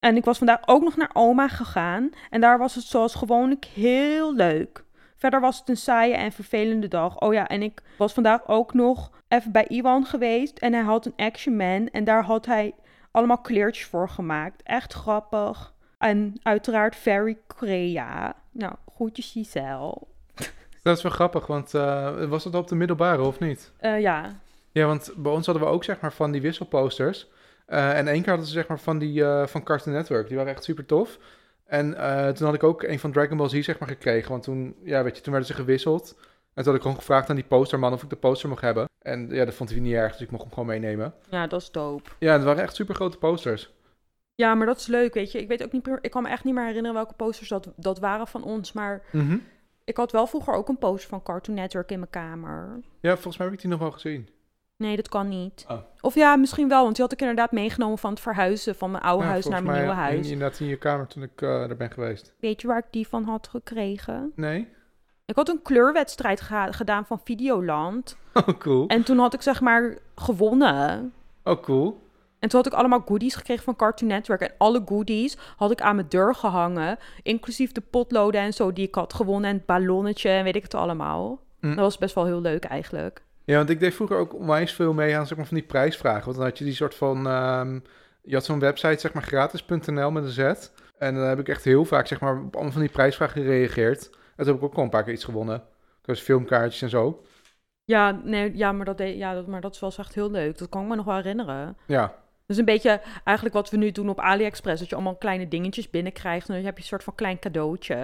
[0.00, 3.64] En ik was vandaag ook nog naar oma gegaan en daar was het zoals gewoonlijk
[3.64, 4.86] heel leuk.
[5.18, 7.20] Verder was het een saaie en vervelende dag.
[7.20, 11.06] Oh ja, en ik was vandaag ook nog even bij Iwan geweest en hij had
[11.06, 12.74] een Action Man en daar had hij
[13.10, 14.62] allemaal kleertjes voor gemaakt.
[14.62, 15.72] Echt grappig.
[15.98, 18.34] En uiteraard Very Korea.
[18.52, 19.98] Nou, groetjes Giselle.
[20.82, 23.72] Dat is wel grappig, want eh, was dat op de middelbare of niet?
[23.78, 24.40] Eh, ja.
[24.72, 27.26] Ja, want bij ons hadden we ook zeg maar van die wisselposters.
[27.66, 30.28] Eh, en één keer hadden ze zeg maar van die van Cartoon Network.
[30.28, 31.18] Die waren echt super tof.
[31.68, 34.30] En eh, toen had ik ook een van Dragon Ball Z zeg maar gekregen.
[34.30, 36.14] Want toen, ja, weet je, toen werden ze gewisseld.
[36.18, 38.88] En toen had ik gewoon gevraagd aan die posterman of ik de poster mocht hebben.
[38.98, 41.14] En ja, dat vond hij niet erg, dus ik mocht hem gewoon meenemen.
[41.30, 42.10] ja, dat is dope.
[42.18, 43.72] Ja, het waren echt super grote posters.
[44.34, 45.40] Ja, maar dat is leuk, weet je.
[45.40, 47.68] Ik weet ook niet meer, ik kan me echt niet meer herinneren welke posters dat,
[47.76, 48.72] dat waren van ons.
[48.72, 49.36] Maar Mhm.
[49.84, 52.80] Ik had wel vroeger ook een poster van Cartoon Network in mijn kamer.
[53.00, 54.28] Ja, volgens mij heb ik die nog wel gezien.
[54.78, 55.64] Nee, dat kan niet.
[55.68, 55.78] Oh.
[56.00, 59.02] Of ja, misschien wel, want die had ik inderdaad meegenomen van het verhuizen van mijn
[59.02, 60.22] oude Ja, huis naar volgens mijn mij nieuwe huis.
[60.26, 62.34] die inderdaad in je kamer toen ik eh er ben geweest.
[62.40, 64.32] Weet je waar ik die van had gekregen?
[64.34, 64.68] Nee?
[65.24, 68.16] Ik had een kleurwedstrijd gedaan van Videoland.
[68.46, 68.86] Oh, cool.
[68.86, 71.12] En toen had ik zeg maar gewonnen.
[71.44, 72.06] Oh, cool.
[72.38, 74.40] En toen had ik allemaal goodies gekregen van Cartoon Network.
[74.40, 76.98] En alle goodies had ik aan mijn deur gehangen.
[77.22, 79.50] Inclusief de potloden en zo die ik had gewonnen.
[79.50, 81.40] En het ballonnetje en weet ik het allemaal.
[81.60, 81.70] Mm.
[81.70, 83.22] Dat was best wel heel leuk eigenlijk.
[83.48, 86.24] Ja, want ik deed vroeger ook onwijs veel mee aan zeg maar, van die prijsvragen.
[86.24, 87.26] Want dan had je die soort van...
[87.26, 87.80] ehm,
[88.22, 90.38] je had zo'n website, zeg maar gratis.nl met een Z.
[90.98, 94.10] En dan heb ik echt heel vaak zeg maar, op allemaal van die prijsvragen gereageerd.
[94.10, 95.62] En toen heb ik ook al een paar keer iets gewonnen.
[96.02, 97.22] Dus filmkaartjes en zo.
[97.84, 100.58] Ja, nee, ja, maar, dat deed, ja dat, maar dat was echt heel leuk.
[100.58, 101.76] Dat kan ik me nog wel herinneren.
[101.86, 102.14] Ja,
[102.48, 104.80] Dus een beetje eigenlijk wat we nu doen op AliExpress.
[104.80, 106.48] Dat je allemaal kleine dingetjes binnenkrijgt.
[106.48, 107.94] En dan heb je een soort van klein cadeautje.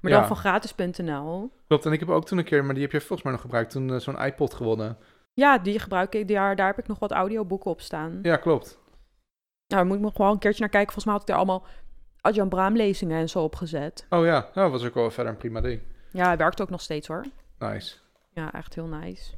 [0.00, 0.18] Maar Ja.
[0.18, 1.50] dan van gratis.nl.
[1.66, 1.86] klopt.
[1.86, 3.70] En ik heb ook toen een keer, maar die heb je volgens mij nog gebruikt,
[3.70, 4.96] toen eh, zo'n iPod gewonnen.
[5.34, 6.28] Ja, die gebruik ik.
[6.28, 8.18] Daar, daar heb ik nog wat audioboeken op staan.
[8.22, 8.66] Ja, klopt.
[8.68, 10.92] Nou, daar moet ik nog wel een keertje naar kijken.
[10.92, 11.66] Volgens mij had ik daar allemaal
[12.20, 14.06] Adjan Braam lezingen en zo op gezet.
[14.10, 15.80] Oh ja, nou, dat was ook wel verder een prima ding.
[16.10, 17.24] Ja, hij werkt ook nog steeds hoor.
[17.58, 17.96] Nice.
[18.32, 19.32] Ja, echt heel nice.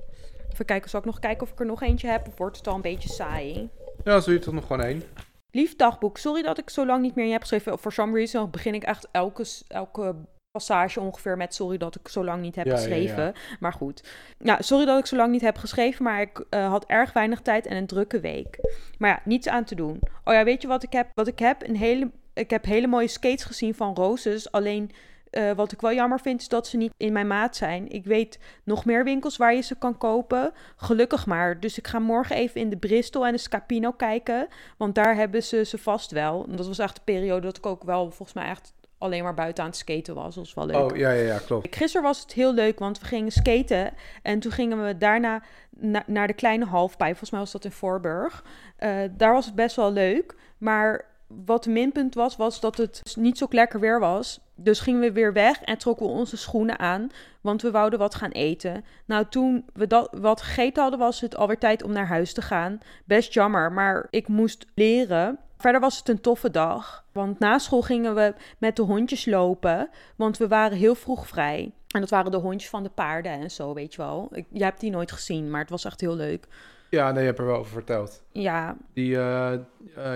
[0.52, 2.28] Even kijken, zal ik nog kijken of ik er nog eentje heb?
[2.28, 3.70] Of wordt het al een beetje saai?
[4.04, 5.02] Ja, zul je toch nog gewoon één.
[5.50, 7.78] Lief dagboek, sorry dat ik zo lang niet meer in je heb geschreven.
[7.78, 10.14] For some reason begin ik echt elke, elke
[10.50, 13.34] passage ongeveer met sorry dat ik zo lang niet heb Ja, ja, geschreven.
[13.60, 14.04] Maar goed.
[14.38, 17.40] Ja, sorry dat ik zo lang niet heb geschreven, maar ik eh, had erg weinig
[17.40, 18.58] tijd en een drukke week.
[18.98, 20.00] Maar ja, niets aan te doen.
[20.24, 21.08] Oh ja, weet je wat ik heb?
[21.14, 21.62] Wat ik heb?
[21.68, 24.52] Een hele, ik heb hele mooie skates gezien van Roses.
[24.52, 24.90] Alleen
[25.36, 27.88] eh, wat ik wel jammer vind is dat ze niet in mijn maat zijn.
[27.88, 30.52] Ik weet nog meer winkels waar je ze kan kopen.
[30.76, 31.60] Gelukkig maar.
[31.60, 34.48] Dus ik ga morgen even in de Bristol en de Scapino kijken.
[34.76, 36.46] Want daar hebben ze ze vast wel.
[36.48, 39.34] En dat was echt de periode dat ik ook wel volgens mij echt alleen maar
[39.34, 40.34] buiten aan het skaten was.
[40.34, 40.90] Dat was wel leuk.
[40.92, 41.76] Oh, ja, ja, ja, klopt.
[41.76, 43.92] Gisteren was het heel leuk, want we gingen skaten.
[44.22, 47.10] En toen gingen we daarna na- naar de kleine halfpijp.
[47.10, 48.44] Volgens mij was dat in Voorburg.
[48.76, 50.34] Eh, daar was het best wel leuk.
[50.58, 54.40] Maar wat een minpunt was, was dat het niet zo lekker weer was.
[54.56, 57.10] Dus gingen we weer weg en trokken we onze schoenen aan.
[57.40, 58.84] Want we wouden wat gaan eten.
[59.04, 62.42] Nou, toen we dat wat gegeten hadden, was het alweer tijd om naar huis te
[62.42, 62.78] gaan.
[63.04, 65.38] Best jammer, maar ik moest leren.
[65.58, 67.04] Verder was het een toffe dag.
[67.12, 69.88] Want na school gingen we met de hondjes lopen.
[70.16, 71.72] Want we waren heel vroeg vrij.
[71.88, 74.28] En dat waren de hondjes van de paarden en zo, weet je wel.
[74.32, 76.46] Ik, jij hebt die nooit gezien, maar het was echt heel leuk.
[76.90, 78.22] Ja, nee, je hebt er wel over verteld.
[78.32, 79.60] Ja, Die eh, eh,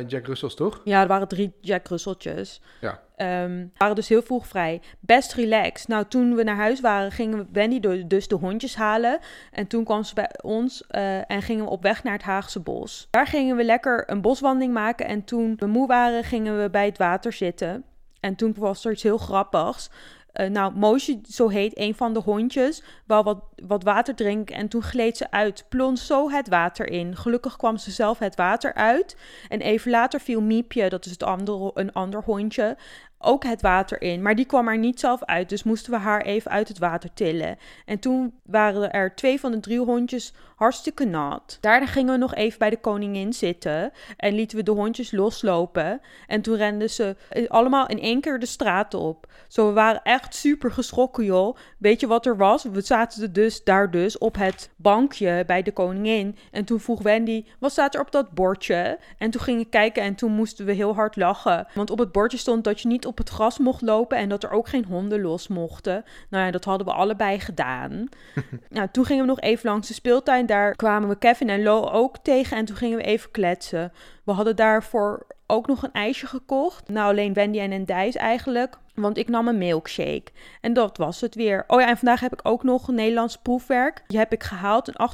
[0.06, 0.80] Jack Russells, toch?
[0.84, 2.60] ja er waren drie Jack Russeltjes.
[2.80, 3.00] Ja.
[3.20, 4.80] We waren dus heel vroeg vrij.
[5.00, 5.88] Best relaxed.
[5.88, 9.18] Nou, toen we naar huis waren, gingen we Wendy dus de hondjes halen.
[9.50, 12.60] En toen kwam ze bij ons eh, en gingen we op weg naar het Haagse
[12.60, 13.08] bos.
[13.10, 15.06] Daar gingen we lekker een boswandeling maken.
[15.06, 17.84] En toen we moe waren, gingen we bij het water zitten.
[18.20, 19.90] En toen was er iets heel grappigs.
[20.32, 24.68] Eh, nou, Moosje, zo heet een van de hondjes, wou wat, wat water drinken en
[24.68, 27.16] toen gleed ze uit, plons zo het water in.
[27.16, 29.16] Gelukkig kwam ze zelf het water uit
[29.48, 32.76] en even later viel Miepje, dat is het andere, een ander hondje,
[33.22, 34.22] ook het water in.
[34.22, 37.12] Maar die kwam er niet zelf uit, dus moesten we haar even uit het water
[37.14, 37.58] tillen.
[37.84, 41.58] En toen waren er twee van de drie hondjes hartstikke nat.
[41.60, 46.00] Daarna gingen we nog even bij de koningin zitten en lieten we de hondjes loslopen.
[46.26, 49.26] En toen renden ze eh, allemaal in één keer de straat op.
[49.48, 51.56] Zo, we waren echt super geschrokken, joh.
[51.78, 52.62] Weet je wat er was?
[52.64, 56.36] We zaten dus daar dus op het bankje bij de koningin.
[56.50, 58.98] En toen vroeg Wendy, wat staat er op dat bordje?
[59.18, 61.66] En toen ging ik kijken en toen moesten we heel hard lachen.
[61.74, 64.42] Want op het bordje stond dat je niet op het gras mocht lopen en dat
[64.42, 66.04] er ook geen honden los mochten.
[66.28, 68.08] Nou ja, dat hadden we allebei gedaan.
[68.68, 70.46] nou, toen gingen we nog even langs de speeltuin.
[70.46, 73.92] Daar kwamen we Kevin en Lo ook tegen en toen gingen we even kletsen.
[74.24, 76.88] We hadden daarvoor ook nog een ijsje gekocht.
[76.88, 78.76] Nou, alleen Wendy en Endijs eigenlijk.
[78.94, 80.32] Want ik nam een milkshake.
[80.60, 81.64] En dat was het weer.
[81.66, 84.02] Oh ja, en vandaag heb ik ook nog een Nederlands proefwerk.
[84.06, 85.10] Die heb ik gehaald, een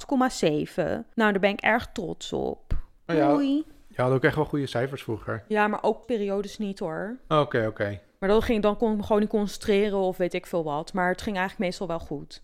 [0.74, 0.74] 8,7.
[1.14, 2.74] Nou, daar ben ik erg trots op.
[3.06, 3.64] Oh ja, Doei.
[3.96, 5.44] Je had ook echt wel goede cijfers vroeger.
[5.48, 7.16] Ja, maar ook periodes niet hoor.
[7.28, 8.00] Oké, oké.
[8.18, 10.92] Maar dan, ging, dan kon ik me gewoon niet concentreren of weet ik veel wat.
[10.92, 12.42] Maar het ging eigenlijk meestal wel goed.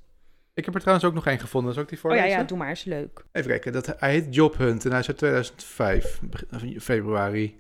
[0.54, 1.72] Ik heb er trouwens ook nog één gevonden.
[1.74, 2.28] Zal ik die Oh voorlezen?
[2.30, 3.24] ja, ja, doe maar eens leuk.
[3.32, 3.72] Even kijken.
[3.72, 7.56] Dat, hij heet Job Hunt en hij is uit 2005, begin- februari.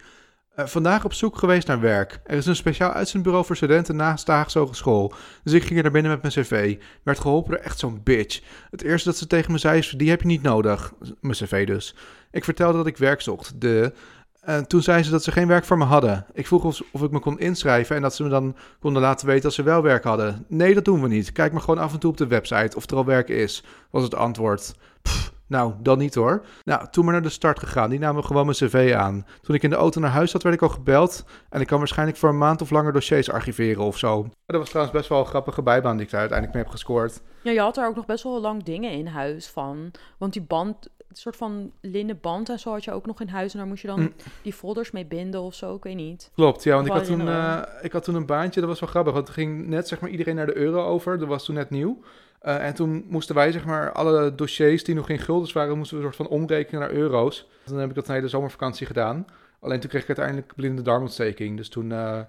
[0.54, 2.20] Eh, vandaag op zoek geweest naar werk.
[2.24, 5.12] Er is een speciaal uitzendbureau voor studenten naast de Haagse Hogeschool.
[5.44, 6.78] Dus ik ging er naar binnen met mijn cv.
[7.02, 8.40] Werd geholpen door echt zo'n bitch.
[8.70, 10.92] Het eerste dat ze tegen me zei is, die heb je niet nodig.
[11.20, 11.94] Mijn cv dus.
[12.30, 13.60] Ik vertelde dat ik werk zocht.
[13.60, 13.92] De...
[14.40, 16.26] En toen zei ze dat ze geen werk voor me hadden.
[16.32, 19.26] Ik vroeg of, of ik me kon inschrijven en dat ze me dan konden laten
[19.26, 20.44] weten dat ze wel werk hadden.
[20.48, 21.32] Nee, dat doen we niet.
[21.32, 24.02] Kijk maar gewoon af en toe op de website of er al werk is, was
[24.02, 24.74] het antwoord.
[25.02, 26.44] Pff, Nou, dan niet hoor.
[26.64, 27.90] Nou, toen maar naar de start gegaan.
[27.90, 29.26] Die namen gewoon mijn cv aan.
[29.40, 31.24] Toen ik in de auto naar huis zat, werd ik al gebeld.
[31.48, 34.28] En ik kan waarschijnlijk voor een maand of langer dossiers archiveren of zo.
[34.46, 37.22] Dat was trouwens best wel een grappige bijbaan die ik daar uiteindelijk mee heb gescoord.
[37.42, 39.90] Ja, je had er ook nog best wel lang dingen in huis van.
[40.18, 43.28] Want die band, een soort van linnen band en zo had je ook nog in
[43.28, 43.52] huis.
[43.52, 44.12] En daar moest je dan Mm.
[44.42, 46.30] die folders mee binden of zo, ik weet niet.
[46.34, 48.88] Klopt, ja, want ik had, toen, eh, ik had toen een baantje, dat was wel
[48.88, 51.54] grappig, want er ging net zeg maar iedereen naar de euro over, dat was toen
[51.54, 52.00] net nieuw.
[52.40, 55.98] Eh, en toen moesten wij zeg maar alle dossiers die nog in guldens waren, moesten
[55.98, 57.48] we een soort van omrekenen naar euro's.
[57.64, 59.26] Toen heb ik dat een hele zomervakantie gedaan.
[59.60, 62.20] Alleen toen kreeg ik uiteindelijk blinde darmontsteking, dus toen, eh,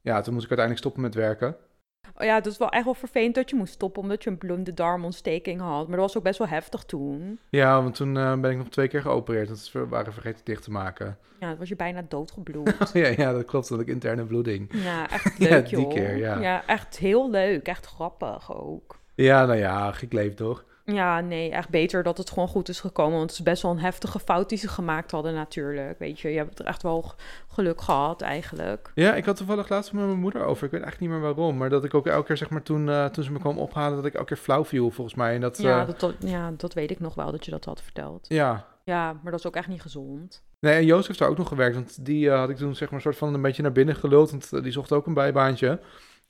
[0.00, 1.56] ja, toen moest ik uiteindelijk stoppen met werken.
[2.16, 4.38] Oh ja, dat is wel echt wel vervelend dat je moest stoppen omdat je een
[4.38, 5.88] blonde darmontsteking had.
[5.88, 7.38] Maar dat was ook best wel heftig toen.
[7.48, 10.62] Ja, want toen eh, ben ik nog twee keer geopereerd, dat we waren vergeten dicht
[10.62, 11.18] te maken.
[11.40, 12.90] Ja, dan was je bijna doodgebloed.
[12.92, 14.68] ja, ja, dat klopt, dat ik interne bloeding.
[14.72, 15.88] ja, echt Ja, leuk die joh.
[15.90, 16.40] keer, ja.
[16.40, 17.66] ja, echt heel leuk.
[17.68, 19.00] Echt grappig ook.
[19.14, 20.64] Ja, nou ja, ik leef toch.
[20.84, 23.18] Ja, nee, echt beter dat het gewoon goed is gekomen.
[23.18, 25.98] Want het is best wel een heftige fout die ze gemaakt hadden natuurlijk.
[25.98, 27.12] Weet je, je hebt er echt wel
[27.48, 28.90] geluk gehad eigenlijk.
[28.94, 30.64] Ja, ik had toevallig laatst met mijn moeder over.
[30.64, 31.56] Ik weet eigenlijk niet meer waarom.
[31.56, 33.96] Maar dat ik ook elke keer, zeg maar, toen, eh, toen ze me kwam ophalen,
[33.96, 35.34] dat ik elke keer flauw viel, volgens mij.
[35.34, 37.64] En dat, Ja, eh, dat, dat, ja, dat weet ik nog wel, dat je dat
[37.64, 38.26] had verteld.
[38.28, 38.70] ja.
[38.84, 40.42] Ja, maar dat is ook echt niet gezond.
[40.60, 41.74] Nee, en Joost heeft daar ook nog gewerkt.
[41.74, 44.30] Want die eh, had ik toen, zeg maar, soort van een beetje naar binnen geluld.
[44.30, 45.80] Want die zocht ook een bijbaantje.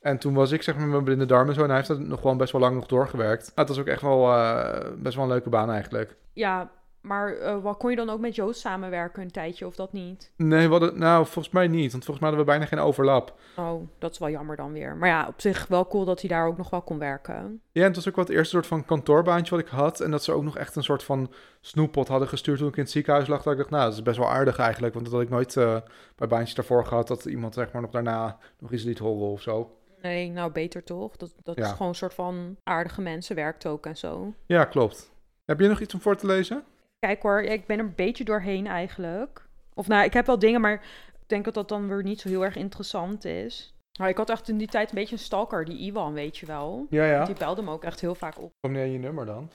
[0.02, 1.60] En toen was ik, zeg maar, met mijn blinde darm en zo.
[1.60, 3.52] En hij heeft dat nog gewoon best wel lang nog doorgewerkt.
[3.54, 6.16] Het was ook echt wel eh, best wel een leuke baan eigenlijk.
[6.32, 6.70] Ja,
[7.02, 10.32] maar eh, wat kon je dan ook met Joost samenwerken een tijdje of dat niet?
[10.36, 11.92] Nee, hadden, nou, volgens mij niet.
[11.92, 13.34] Want volgens mij hadden we bijna geen overlap.
[13.56, 14.96] Oh, dat is wel jammer dan weer.
[14.96, 17.60] Maar ja, op zich wel cool dat hij daar ook nog wel kon werken.
[17.72, 20.00] Ja, en het was ook wel het eerste soort van kantoorbaantje wat ik had.
[20.00, 22.82] En dat ze ook nog echt een soort van snoeppot hadden gestuurd toen ik in
[22.82, 23.42] het ziekenhuis lag.
[23.42, 24.94] Dat ik dacht, nou, dat is best wel aardig eigenlijk.
[24.94, 25.76] Want dat had ik nooit eh,
[26.16, 27.08] bij baantjes daarvoor gehad.
[27.08, 29.76] Dat iemand zeg maar nog daarna nog iets liet horen of zo.
[30.02, 31.16] Nee, nou beter toch?
[31.16, 34.34] Dat, dat is gewoon een soort van aardige mensen werkt ook en zo.
[34.46, 35.10] Ja, klopt.
[35.44, 36.64] Heb je nog iets om voor te lezen?
[36.98, 39.48] Kijk hoor, ik ben er een beetje doorheen eigenlijk.
[39.74, 42.28] Of nou, ik heb wel dingen, maar ik denk dat dat dan weer niet zo
[42.28, 43.74] heel erg interessant is.
[43.98, 46.46] Maar ik had echt in die tijd een beetje een stalker, die Iwan, weet je
[46.46, 46.86] wel.
[46.90, 47.24] Ja, ja.
[47.24, 48.52] Die belde me ook echt heel vaak op.
[48.60, 49.50] Kom je je nummer dan?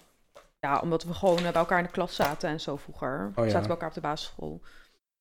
[0.59, 3.31] Ja, omdat we gewoon eh, bij elkaar in de klas zaten en zo vroeger.
[3.35, 3.49] Oh ja.
[3.49, 4.61] Zaten bij elkaar op de basisschool.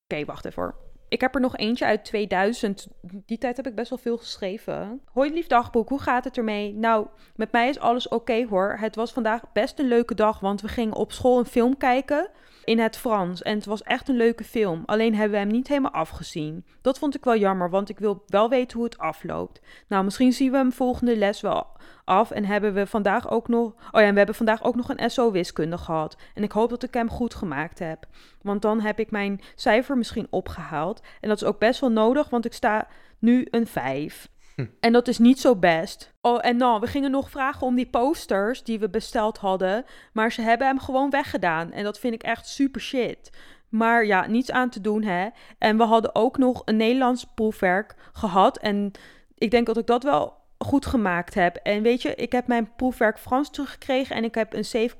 [0.09, 0.75] Oké, wacht even hoor.
[1.09, 2.87] Ik heb er nog eentje uit 2000.
[3.03, 5.01] Die tijd heb ik best wel veel geschreven.
[5.12, 6.75] Hoi lief dagboek, hoe gaat het ermee?
[6.75, 8.77] Nou, met mij is alles oké hoor.
[8.81, 12.31] Het was vandaag best een leuke dag, want we gingen op school een film kijken
[12.66, 13.42] in het Frans.
[13.42, 14.83] En het was echt een leuke film.
[14.87, 16.64] Alleen hebben we hem niet helemaal afgezien.
[16.81, 19.61] Dat vond ik wel jammer, want ik wil wel weten hoe het afloopt.
[19.88, 21.66] Nou, misschien zien we hem volgende les wel
[22.05, 22.31] af.
[22.31, 23.72] En hebben we vandaag ook nog.
[23.90, 26.16] Oh ja, en we hebben vandaag ook nog een SO wiskunde gehad.
[26.35, 28.07] En ik hoop dat ik hem goed gemaakt heb.
[28.42, 31.00] Want dan heb ik mijn cijfer misschien opgehaald.
[31.20, 34.29] En dat is ook best wel nodig, want ik sta nu een 5.
[34.57, 34.66] Hm.
[34.81, 36.14] En dat is niet zo best.
[36.21, 39.85] Oh, en nou, we gingen nog vragen om die posters die we besteld hadden.
[40.12, 41.73] Maar ze hebben hem gewoon weggedaan.
[41.73, 43.31] En dat vind ik echt super shit.
[43.69, 45.29] Maar ja, niets aan te doen, hè.
[45.59, 48.59] En we hadden ook nog een Nederlands proefwerk gehad.
[48.59, 48.92] En
[49.35, 51.57] ik denk dat ik dat wel goed gemaakt heb.
[51.57, 54.90] En weet je, ik heb mijn proefwerk Frans teruggekregen en ik heb een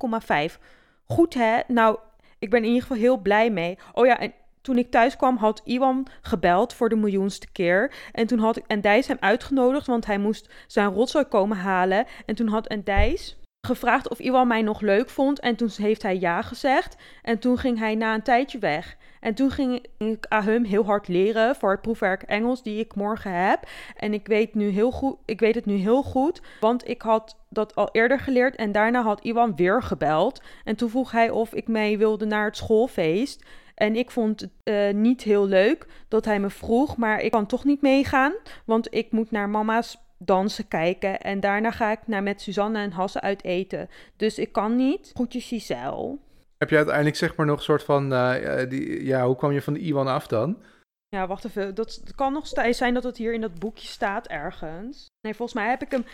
[0.51, 0.59] 7,5.
[1.05, 1.61] Goed, hè?
[1.67, 1.99] Nou,
[2.39, 3.79] ik ben in ieder geval heel blij mee.
[3.93, 4.33] Oh ja, en
[4.67, 7.93] toen ik thuis kwam, had Iwan gebeld voor de miljoenste keer.
[8.13, 12.07] En toen had ik Endijs hem uitgenodigd, want hij moest zijn rotzooi komen halen.
[12.27, 15.41] En toen had Endijs gevraagd of Iwan mij nog leuk vond.
[15.41, 16.97] En toen heeft hij ja gezegd.
[17.23, 18.97] En toen ging hij na een tijdje weg.
[19.21, 23.47] En toen ging ik Ahum heel hard leren voor het proefwerk Engels die ik morgen
[23.47, 23.69] heb.
[23.97, 27.37] En ik weet, nu heel goed, ik weet het nu heel goed, want ik had
[27.49, 28.57] dat al eerder geleerd.
[28.57, 30.43] En daarna had Iwan weer gebeld.
[30.65, 33.45] En toen vroeg hij of ik mee wilde naar het schoolfeest.
[33.77, 37.47] En ik vond het eh, niet heel leuk dat hij me vroeg, maar ik kan
[37.47, 38.33] toch niet meegaan,
[38.65, 41.21] want ik moet naar mama's dansen kijken.
[41.21, 43.89] En daarna ga ik naar met Suzanne en Hasse uit eten.
[44.17, 45.11] Dus ik kan niet.
[45.15, 46.17] Groetjes Giselle.
[46.59, 48.13] Heb je uiteindelijk zeg maar nog een soort van...
[48.13, 50.63] eh, eh, die, ja, hoe kwam je van de Iwan af dan?
[51.09, 51.75] Ja, wacht even.
[51.75, 55.07] Dat kan nog steeds zijn dat het hier in dat boekje staat ergens.
[55.21, 56.05] Nee, volgens mij heb ik hem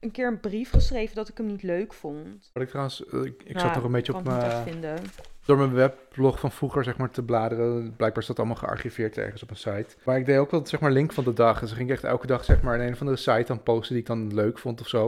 [0.00, 2.50] een keer een brief geschreven dat ik hem niet leuk vond.
[2.52, 3.00] Wat ik trouwens...
[3.00, 4.64] ik ik Ja, zat nog een beetje op mijn...
[5.48, 7.94] door mijn weblog van vroeger zeg maar te bladeren.
[7.96, 9.86] Blijkbaar is dat allemaal gearchiveerd ergens op een site.
[10.04, 11.60] Maar ik deed ook wel zeg maar link van de dag.
[11.60, 13.88] Dus ik ging echt elke dag zeg maar in een of andere site dan posten
[13.94, 15.06] die ik dan leuk vond of zo.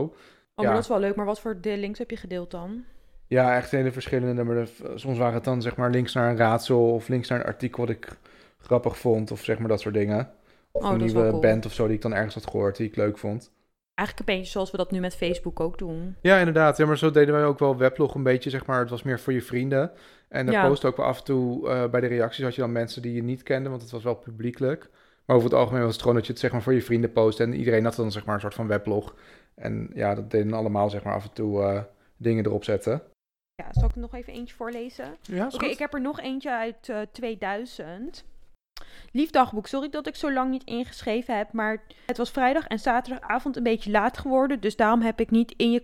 [0.55, 0.71] Oh, Ja.
[0.73, 1.15] dat is wel leuk.
[1.15, 2.83] Maar wat voor de links heb je gedeeld dan?
[3.27, 4.43] Ja, echt hele verschillende.
[4.43, 7.39] Maar de- soms waren het dan zeg maar links naar een raadsel of links naar
[7.39, 8.07] een artikel wat ik
[8.57, 10.31] grappig vond of zeg maar dat soort dingen.
[10.71, 11.51] Of Oh, een dat is wel nieuwe cool.
[11.51, 13.51] band of zo die ik dan ergens had gehoord die ik leuk vond.
[13.95, 16.15] Eigenlijk een beetje zoals we dat nu met Facebook ook doen.
[16.21, 16.77] Ja, inderdaad.
[16.77, 18.79] Ja, maar zo deden wij ook wel weblog een beetje, zeg maar.
[18.79, 19.91] Het was meer voor je vrienden.
[20.29, 20.67] En dan Ja.
[20.67, 23.13] post ook wel af en toe eh, bij de reacties had je dan mensen die
[23.13, 24.89] je niet kende, want het was wel publiekelijk.
[25.25, 27.11] Maar over het algemeen was het gewoon dat je het zeg maar voor je vrienden
[27.11, 29.15] post en iedereen had dan zeg maar een soort van weblog.
[29.55, 31.81] En ja, dat deden allemaal zeg maar af en toe eh,
[32.17, 33.01] dingen erop zetten.
[33.55, 35.15] Ja, zal ik er nog even eentje voorlezen?
[35.21, 38.23] Ja, Oké, ik heb er nog eentje uit eh, 2000.
[39.11, 42.79] Lief dagboek, sorry dat ik zo lang niet ingeschreven heb, maar het was vrijdag en
[42.79, 45.83] zaterdagavond een beetje laat geworden, dus daarom heb ik niet in je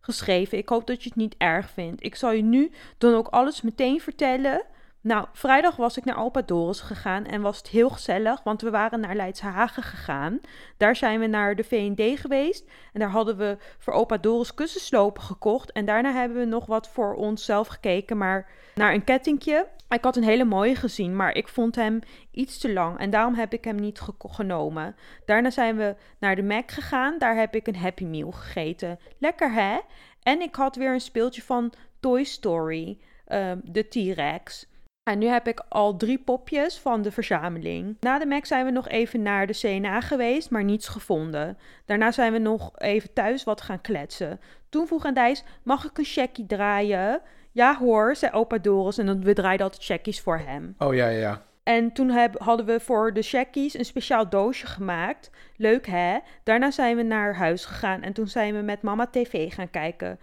[0.00, 0.58] geschreven.
[0.58, 2.04] Ik hoop dat je het niet erg vindt.
[2.04, 4.62] Ik zal je nu dan ook alles meteen vertellen.
[5.06, 8.70] Nou, vrijdag was ik naar Alpa Doris gegaan en was het heel gezellig, want we
[8.70, 10.40] waren naar Leidshagen gegaan.
[10.76, 15.22] Daar zijn we naar de V&D geweest en daar hadden we voor Opa Doris kussenslopen
[15.22, 15.72] gekocht.
[15.72, 19.66] En daarna hebben we nog wat voor onszelf gekeken, maar naar een kettingje.
[19.88, 23.34] Ik had een hele mooie gezien, maar ik vond hem iets te lang en daarom
[23.34, 24.96] heb ik hem niet genomen.
[25.24, 28.98] Daarna zijn we naar de Mac gegaan, daar heb ik een Happy Meal gegeten.
[29.18, 29.78] Lekker hè?
[30.22, 34.66] En ik had weer een speeltje van Toy Story, ehm, de T-Rex.
[35.06, 37.96] En nu heb ik al drie popjes van de verzameling.
[38.00, 41.58] Na de Mac zijn we nog even naar de CNA geweest, maar niets gevonden.
[41.84, 44.40] Daarna zijn we nog even thuis wat gaan kletsen.
[44.68, 47.20] Toen vroeg Andijs, mag ik een checkie draaien?
[47.52, 50.74] Ja hoor, zei opa Doris en dan we draaiden altijd checkies voor hem.
[50.78, 51.42] Oh ja, ja, ja.
[51.62, 55.30] En toen heb, hadden we voor de checkies een speciaal doosje gemaakt.
[55.56, 56.18] Leuk hè?
[56.42, 60.18] Daarna zijn we naar huis gegaan en toen zijn we met mama tv gaan kijken.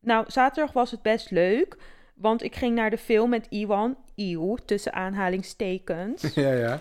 [0.00, 1.76] Nou, zaterdag was het best leuk,
[2.16, 6.22] want ik ging naar de film met Iwan, Iw, tussen aanhalingstekens.
[6.34, 6.78] ja, ja.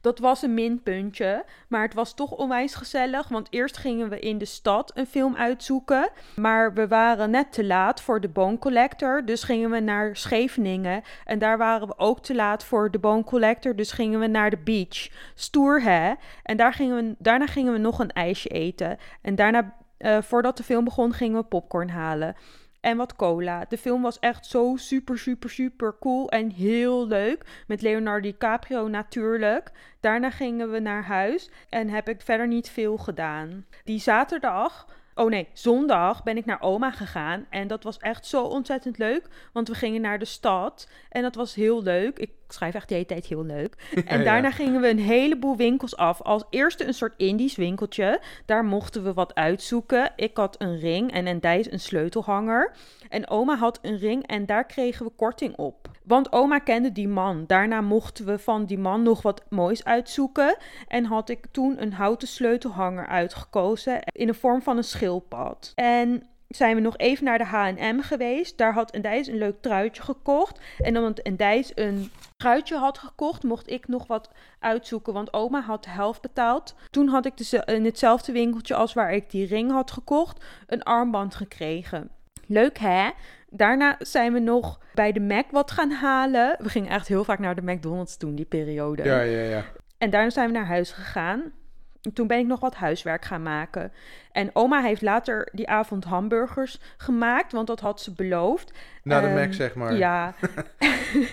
[0.00, 3.28] Dat was een minpuntje, maar het was toch onwijs gezellig.
[3.28, 6.10] Want eerst gingen we in de stad een film uitzoeken.
[6.36, 9.24] Maar we waren net te laat voor de Bone Collector.
[9.24, 11.02] Dus gingen we naar Scheveningen.
[11.24, 13.76] En daar waren we ook te laat voor de Bone Collector.
[13.76, 15.08] Dus gingen we naar de beach.
[15.34, 16.12] Stoer hè?
[16.42, 18.98] En daar gingen we, daarna gingen we nog een ijsje eten.
[19.22, 22.36] En daarna, eh, voordat de film begon, gingen we popcorn halen.
[22.80, 23.64] En wat cola.
[23.68, 27.64] De film was echt zo super, super, super cool en heel leuk.
[27.66, 29.70] Met Leonardo DiCaprio natuurlijk.
[30.00, 33.66] Daarna gingen we naar huis en heb ik verder niet veel gedaan.
[33.84, 34.86] Die zaterdag,
[35.18, 37.46] oh nee, zondag ben ik naar oma gegaan.
[37.50, 39.28] En dat was echt zo ontzettend leuk.
[39.52, 42.18] Want we gingen naar de stad en dat was heel leuk.
[42.18, 43.74] Ik schrijf echt de hele tijd heel leuk.
[44.06, 44.24] En Ja.
[44.24, 46.22] daarna gingen we een heleboel winkels af.
[46.22, 48.20] Als eerste een soort Indisch winkeltje.
[48.46, 50.12] Daar mochten we wat uitzoeken.
[50.16, 52.72] Ik had een ring en een Dijs een sleutelhanger.
[53.08, 55.88] En oma had een ring en daar kregen we korting op.
[56.08, 57.44] Want oma kende die man.
[57.46, 60.56] Daarna mochten we van die man nog wat moois uitzoeken.
[60.86, 65.72] En had ik toen een houten sleutelhanger uitgekozen in de vorm van een schildpad.
[65.74, 68.58] En zijn we nog even naar de H&M geweest.
[68.58, 70.60] Daar had Endijs een leuk truitje gekocht.
[70.78, 75.12] En omdat Endijs een truitje had gekocht, mocht ik nog wat uitzoeken.
[75.12, 76.74] Want oma had de helft betaald.
[76.90, 80.82] Toen had ik dus in hetzelfde winkeltje als waar ik die ring had gekocht, een
[80.82, 82.10] armband gekregen.
[82.48, 83.10] Leuk hè?
[83.50, 86.56] Daarna zijn we nog bij de Mac wat gaan halen.
[86.58, 89.02] We gingen echt heel vaak naar de McDonald's toen, die periode.
[89.04, 89.64] Ja, ja, ja.
[89.98, 91.52] En daarna zijn we naar huis gegaan.
[92.02, 93.92] En toen ben ik nog wat huiswerk gaan maken.
[94.32, 98.72] En oma heeft later die avond hamburgers gemaakt, want dat had ze beloofd.
[99.02, 99.94] Na de Ehm, Mac, zeg maar.
[99.94, 100.34] Ja.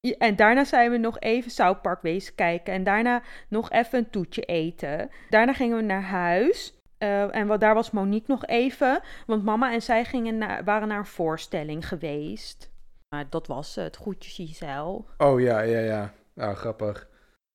[0.00, 2.74] Ja, en daarna zijn we nog even South Park wezen kijken.
[2.74, 5.10] En daarna nog even een toetje eten.
[5.30, 6.75] Daarna gingen we naar huis.
[6.98, 9.00] Eh, en wat, daar was Monique nog even.
[9.26, 12.70] Want mama en zij gingen naar, waren naar een voorstelling geweest.
[13.08, 13.96] Maar dat was het.
[13.96, 15.04] Groetjes Giselle.
[15.18, 16.12] Oh ja, ja, ja.
[16.34, 17.08] Nou, grappig.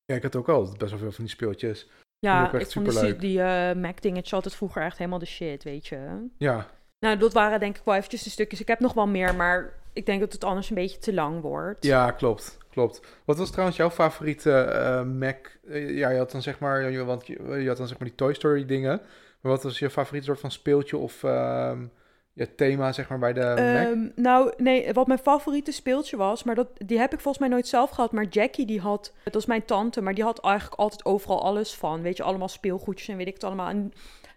[0.05, 1.81] Ja, ik had ook al best wel veel van die speeltjes.
[1.81, 5.25] Vond ik Ja, echt ik vond die, die eh, Mac-dingetjes altijd vroeger echt helemaal de
[5.25, 6.27] shit, weet je.
[6.37, 6.67] Ja,
[6.99, 8.61] Nou, dat waren denk ik wel eventjes de stukjes.
[8.61, 11.41] Ik heb nog wel meer, maar ik denk dat het anders een beetje te lang
[11.41, 11.85] wordt.
[11.85, 12.59] ja, klopt.
[12.71, 13.01] Klopt.
[13.25, 15.57] Wat was trouwens jouw favoriete eh, Mac?
[15.67, 18.07] Eh, ja, je had dan zeg maar, je, want je, je had dan zeg maar
[18.07, 19.01] die Toy Story dingen.
[19.41, 21.23] Maar wat was je favoriete soort van speeltje of
[22.33, 23.57] je thema zeg maar bij de Mac?
[23.57, 27.49] Ehm, nou, nee, wat mijn favoriete speeltje was, maar dat, die heb ik volgens mij
[27.49, 28.11] nooit zelf gehad.
[28.11, 31.75] Maar Jackie, die had, dat is mijn tante, maar die had eigenlijk altijd overal alles
[31.75, 32.01] van.
[32.01, 33.69] Weet je, allemaal speelgoedjes en weet ik het allemaal.
[33.69, 33.93] En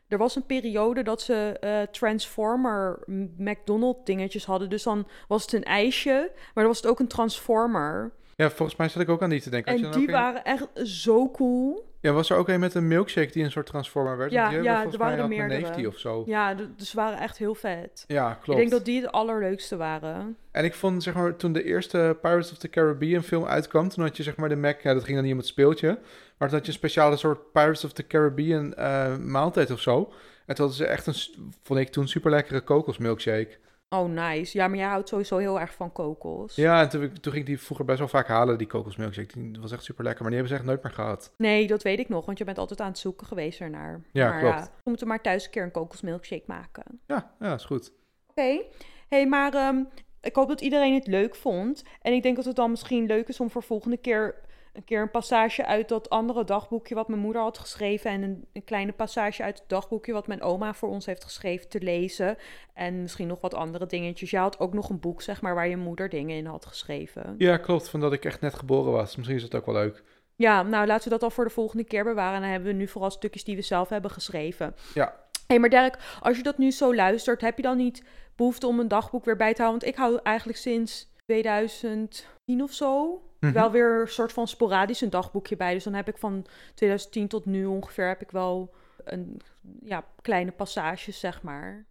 [0.08, 3.02] er was een periode dat ze eh, Transformer
[3.36, 4.70] McDonald's dingetjes hadden.
[4.70, 8.12] Dus dan was het een ijsje, maar dan was het ook een Transformer.
[8.36, 9.84] Ja, volgens mij zat ik ook aan die te denken.
[9.84, 11.92] En die waren echt zo cool.
[12.04, 14.30] Ja, was er ook een met een milkshake die een soort transformer werd?
[14.32, 15.88] Ja, die hebben ja, er waren er meerdere.
[15.88, 16.22] of zo.
[16.26, 18.04] Ja, dus ze waren echt heel vet.
[18.06, 18.58] Ja, Ik klopt.
[18.58, 20.36] denk dat die het allerleukste waren.
[20.50, 24.04] En ik vond, zeg maar, toen de eerste Pirates of the Caribbean film uitkwam, toen
[24.04, 25.88] had je, zeg maar, de Mac, ja, dat ging dan niet om het speeltje,
[26.38, 29.96] maar toen had je een speciale soort Pirates of the Caribbean eh, maaltijd of zo.
[30.46, 31.14] En toen hadden ze echt een,
[31.62, 33.58] vond ik toen, super lekkere kokosmilkshake.
[33.98, 34.58] Oh, nice.
[34.58, 36.54] Ja, maar jij houdt sowieso heel erg van kokos.
[36.54, 39.50] Ja, en toen, toen ging ik die vroeger best wel vaak halen, die kokosmilkshake.
[39.50, 41.32] Die was echt super lekker, maar die hebben ze echt nooit meer gehad.
[41.36, 44.02] Nee, dat weet ik nog, want je bent altijd aan het zoeken geweest ernaar.
[44.12, 44.70] Ja, maar klopt.
[44.82, 47.00] we moeten maar thuis een keer een kokosmilkshake maken.
[47.06, 47.92] Ja, ja, is goed.
[48.30, 48.62] Oké.
[49.08, 49.82] hey, maar ehm,
[50.20, 51.82] ik hoop dat iedereen het leuk vond.
[52.00, 54.34] En ik denk dat het dan misschien leuk is om voor volgende keer
[54.74, 58.10] een keer een passage uit dat andere dagboekje wat mijn moeder had geschreven.
[58.10, 61.68] En een, een kleine passage uit het dagboekje wat mijn oma voor ons heeft geschreven
[61.68, 62.36] te lezen.
[62.74, 64.30] En misschien nog wat andere dingetjes.
[64.30, 67.34] Je had ook nog een boek, zeg maar, waar je moeder dingen in had geschreven.
[67.38, 67.88] Ja, klopt.
[67.88, 69.16] Van dat ik echt net geboren was.
[69.16, 70.02] Misschien is dat ook wel leuk.
[70.36, 72.40] Ja, nou laten we dat al voor de volgende keer bewaren.
[72.40, 74.74] Dan hebben we nu vooral stukjes die we zelf hebben geschreven.
[74.94, 75.04] Ja.
[75.06, 78.02] Hé, hey, maar Dirk, als je dat nu zo luistert, heb je dan niet
[78.36, 79.80] behoefte om een dagboek weer bij te houden?
[79.80, 83.52] Want ik hou eigenlijk sinds 2010 of zo Mhm.
[83.52, 85.72] wel weer een soort van sporadisch een dagboekje bij.
[85.72, 88.74] Dus dan heb ik van 2010 tot nu ongeveer heb ik wel
[89.04, 89.40] een
[89.82, 91.86] ja, kleine passages, zeg maar.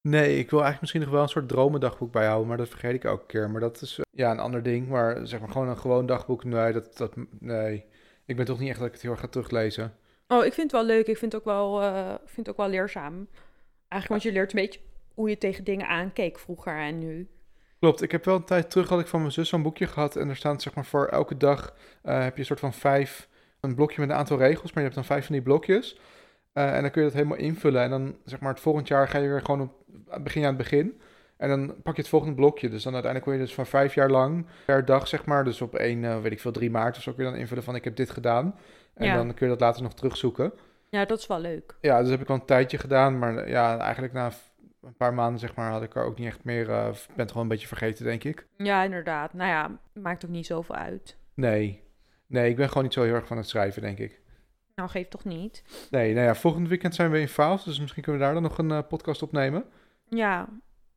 [0.00, 3.04] Nee, ik wil eigenlijk misschien nog wel een soort dromendagboek bijhouden, maar dat vergeet ik
[3.04, 3.50] elke keer.
[3.50, 4.88] Maar dat is eh, ja een ander ding.
[4.88, 7.84] Maar zeg maar gewoon een gewoon dagboek, nee, dat, dat, nee.
[8.24, 9.94] Ik ben toch niet echt dat ik het heel erg ga teruglezen.
[10.28, 11.06] Oh, ik vind het wel leuk.
[11.06, 11.82] Ik vind het ook wel,
[12.14, 13.28] ik vind het ook wel leerzaam.
[13.88, 14.80] Eigenlijk, want je leert een beetje
[15.14, 17.28] hoe je tegen dingen aankeek vroeger en nu.
[17.80, 20.16] Klopt, ik heb wel een tijd terug had ik van mijn zus zo'n boekje gehad.
[20.16, 23.28] En er staan zeg maar voor elke dag eh, heb je een soort van vijf,
[23.60, 24.64] een blokje met een aantal regels.
[24.72, 25.98] Maar je hebt dan vijf van die blokjes.
[26.52, 27.82] Eh, en dan kun je dat helemaal invullen.
[27.82, 29.72] En dan zeg maar het volgend jaar ga je weer gewoon op,
[30.22, 31.00] begin je aan het begin.
[31.36, 32.68] En dan pak je het volgende blokje.
[32.68, 35.44] Dus dan uiteindelijk kun je dus van vijf jaar lang per dag zeg maar.
[35.44, 37.62] Dus op één, eh, weet ik veel, 3 maart of zo kun je dan invullen
[37.64, 38.54] van ik heb dit gedaan.
[38.94, 39.14] En Ja.
[39.16, 40.52] dan kun je dat later nog terugzoeken.
[40.90, 41.74] Ja, dat is wel leuk.
[41.80, 43.18] Ja, dus heb ik wel een tijdje gedaan.
[43.18, 44.30] Maar ja, eigenlijk na
[44.88, 47.28] een paar maanden zeg maar had ik er ook niet echt meer, eh, ben het
[47.28, 48.46] gewoon een beetje vergeten denk ik.
[48.56, 49.32] Ja, inderdaad.
[49.32, 51.16] Nou ja, maakt ook niet zoveel uit.
[51.34, 51.82] Nee.
[52.26, 54.20] Nee, ik ben gewoon niet zo heel erg van het schrijven, denk ik.
[54.74, 55.64] Nou, geeft toch niet?
[55.90, 58.42] Nee, nou ja, volgend weekend zijn we in Faals, dus misschien kunnen we daar dan
[58.42, 59.64] nog een eh, podcast opnemen.
[60.08, 60.48] Ja,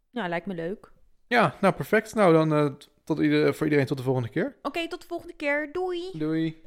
[0.10, 0.92] ja, lijkt me leuk.
[1.28, 2.16] Ja, nou perfect.
[2.16, 2.74] Nou dan eh,
[3.04, 4.56] tot ieder, voor iedereen tot de volgende keer.
[4.62, 5.70] Oké, tot de volgende keer.
[5.72, 6.10] Doei!
[6.14, 6.62] Doei.